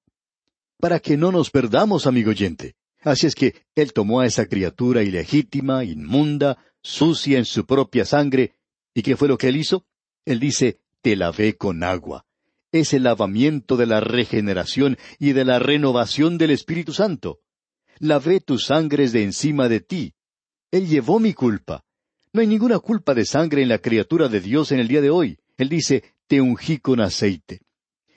Para 0.80 1.00
que 1.00 1.18
no 1.18 1.32
nos 1.32 1.50
perdamos, 1.50 2.06
amigo 2.06 2.30
oyente. 2.30 2.76
Así 3.02 3.26
es 3.26 3.34
que 3.34 3.56
Él 3.74 3.94
tomó 3.94 4.20
a 4.20 4.28
esa 4.28 4.46
criatura 4.46 5.02
ilegítima, 5.02 5.84
inmunda, 5.84 6.60
sucia 6.84 7.40
en 7.40 7.46
su 7.46 7.66
propia 7.66 8.06
sangre. 8.06 8.54
¿Y 8.94 9.02
qué 9.02 9.18
fue 9.18 9.28
lo 9.28 9.40
que 9.40 9.50
él 9.50 9.58
hizo? 9.58 9.86
Él 10.26 10.40
dice, 10.40 10.80
te 11.02 11.16
lavé 11.16 11.56
con 11.56 11.84
agua. 11.84 12.26
Es 12.72 12.94
el 12.94 13.04
lavamiento 13.04 13.78
de 13.78 13.86
la 13.86 14.02
regeneración 14.02 14.98
y 15.20 15.34
de 15.34 15.46
la 15.46 15.60
renovación 15.60 16.38
del 16.38 16.52
Espíritu 16.52 16.94
Santo. 16.94 17.40
Lavé 18.00 18.42
tus 18.42 18.66
sangres 18.66 19.14
de 19.14 19.24
encima 19.24 19.70
de 19.70 19.80
ti. 19.80 20.14
Él 20.72 20.88
llevó 20.88 21.20
mi 21.20 21.34
culpa. 21.34 21.86
No 22.34 22.42
hay 22.42 22.48
ninguna 22.48 22.80
culpa 22.80 23.14
de 23.14 23.26
sangre 23.26 23.62
en 23.62 23.70
la 23.70 23.78
criatura 23.78 24.28
de 24.28 24.42
Dios 24.42 24.72
en 24.72 24.80
el 24.80 24.88
día 24.88 25.02
de 25.02 25.10
hoy. 25.10 25.38
Él 25.58 25.70
dice, 25.70 26.04
te 26.28 26.42
ungí 26.42 26.80
con 26.80 27.00
aceite. 27.00 27.62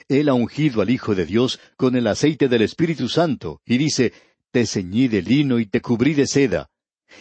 Él 0.09 0.29
ha 0.29 0.35
ungido 0.35 0.81
al 0.81 0.91
Hijo 0.91 1.15
de 1.15 1.27
Dios 1.27 1.61
con 1.77 1.95
el 1.95 2.07
aceite 2.07 2.49
del 2.49 2.63
Espíritu 2.63 3.09
Santo, 3.09 3.61
y 3.67 3.77
dice, 3.77 4.13
te 4.51 4.67
ceñí 4.67 5.07
de 5.07 5.21
lino 5.23 5.61
y 5.61 5.67
te 5.67 5.83
cubrí 5.83 6.15
de 6.15 6.27
seda 6.27 6.71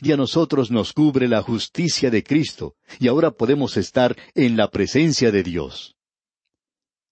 y 0.01 0.11
a 0.11 0.17
nosotros 0.17 0.71
nos 0.71 0.93
cubre 0.93 1.27
la 1.27 1.41
justicia 1.41 2.09
de 2.09 2.23
Cristo, 2.23 2.75
y 2.99 3.07
ahora 3.07 3.31
podemos 3.31 3.77
estar 3.77 4.15
en 4.35 4.57
la 4.57 4.69
presencia 4.69 5.31
de 5.31 5.43
Dios. 5.43 5.95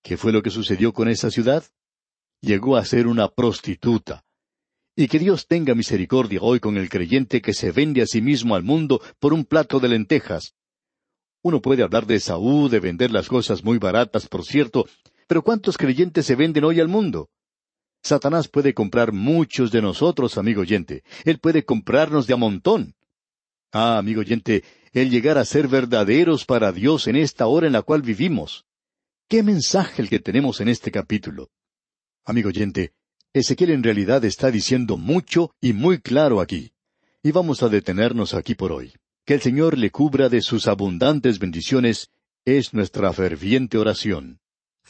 ¿Qué 0.03 0.17
fue 0.17 0.31
lo 0.31 0.43
que 0.43 0.51
sucedió 0.51 0.93
con 0.93 1.09
esa 1.09 1.31
ciudad? 1.31 1.63
Llegó 2.41 2.77
a 2.77 2.85
ser 2.85 3.07
una 3.07 3.27
prostituta. 3.27 4.23
Y 4.95 5.07
que 5.07 5.19
Dios 5.19 5.47
tenga 5.47 5.75
misericordia 5.75 6.39
hoy 6.41 6.59
con 6.59 6.77
el 6.77 6.89
creyente 6.89 7.41
que 7.41 7.53
se 7.53 7.71
vende 7.71 8.01
a 8.01 8.05
sí 8.05 8.21
mismo 8.21 8.55
al 8.55 8.63
mundo 8.63 9.01
por 9.19 9.33
un 9.33 9.43
plato 9.43 9.79
de 9.79 9.89
lentejas. 9.89 10.53
Uno 11.41 11.61
puede 11.61 11.83
hablar 11.83 12.05
de 12.05 12.19
Saúl, 12.19 12.69
de 12.69 12.79
vender 12.79 13.11
las 13.11 13.27
cosas 13.27 13.63
muy 13.63 13.77
baratas, 13.77 14.27
por 14.27 14.45
cierto, 14.45 14.87
pero 15.27 15.43
¿cuántos 15.43 15.77
creyentes 15.77 16.25
se 16.25 16.35
venden 16.35 16.63
hoy 16.63 16.79
al 16.79 16.87
mundo? 16.87 17.29
Satanás 18.05 18.47
puede 18.47 18.75
comprar 18.75 19.13
muchos 19.13 19.71
de 19.71 19.81
nosotros, 19.81 20.37
amigo 20.37 20.61
oyente. 20.61 21.03
Él 21.23 21.39
puede 21.39 21.65
comprarnos 21.65 22.27
de 22.27 22.35
a 22.35 22.37
montón. 22.37 22.93
Ah, 23.71 23.97
amigo 23.97 24.21
oyente, 24.21 24.63
el 24.93 25.09
llegar 25.09 25.39
a 25.39 25.43
ser 25.43 25.67
verdaderos 25.67 26.45
para 26.45 26.71
Dios 26.71 27.07
en 27.07 27.15
esta 27.15 27.47
hora 27.47 27.65
en 27.65 27.73
la 27.73 27.81
cual 27.81 28.03
vivimos. 28.03 28.67
¿Qué 29.27 29.41
mensaje 29.41 30.03
el 30.03 30.09
que 30.09 30.19
tenemos 30.19 30.61
en 30.61 30.67
este 30.67 30.91
capítulo? 30.91 31.49
Amigo 32.25 32.49
oyente, 32.49 32.93
Ezequiel 33.33 33.71
en 33.71 33.81
realidad 33.81 34.23
está 34.23 34.51
diciendo 34.51 34.97
mucho 34.97 35.55
y 35.59 35.73
muy 35.73 35.99
claro 35.99 36.41
aquí. 36.41 36.73
Y 37.23 37.31
vamos 37.31 37.63
a 37.63 37.69
detenernos 37.69 38.35
aquí 38.35 38.53
por 38.53 38.71
hoy. 38.71 38.93
Que 39.25 39.33
el 39.33 39.41
Señor 39.41 39.79
le 39.79 39.89
cubra 39.89 40.29
de 40.29 40.43
sus 40.43 40.67
abundantes 40.67 41.39
bendiciones 41.39 42.11
es 42.45 42.71
nuestra 42.71 43.11
ferviente 43.13 43.79
oración. 43.79 44.41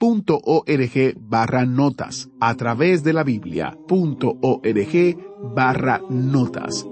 .org 0.00 1.14
barra 1.18 1.66
notas 1.66 2.30
a 2.40 2.56
través 2.56 3.04
de 3.04 3.12
la 3.12 3.22
Biblia.org 3.22 5.16
barra 5.54 6.02
notas. 6.08 6.86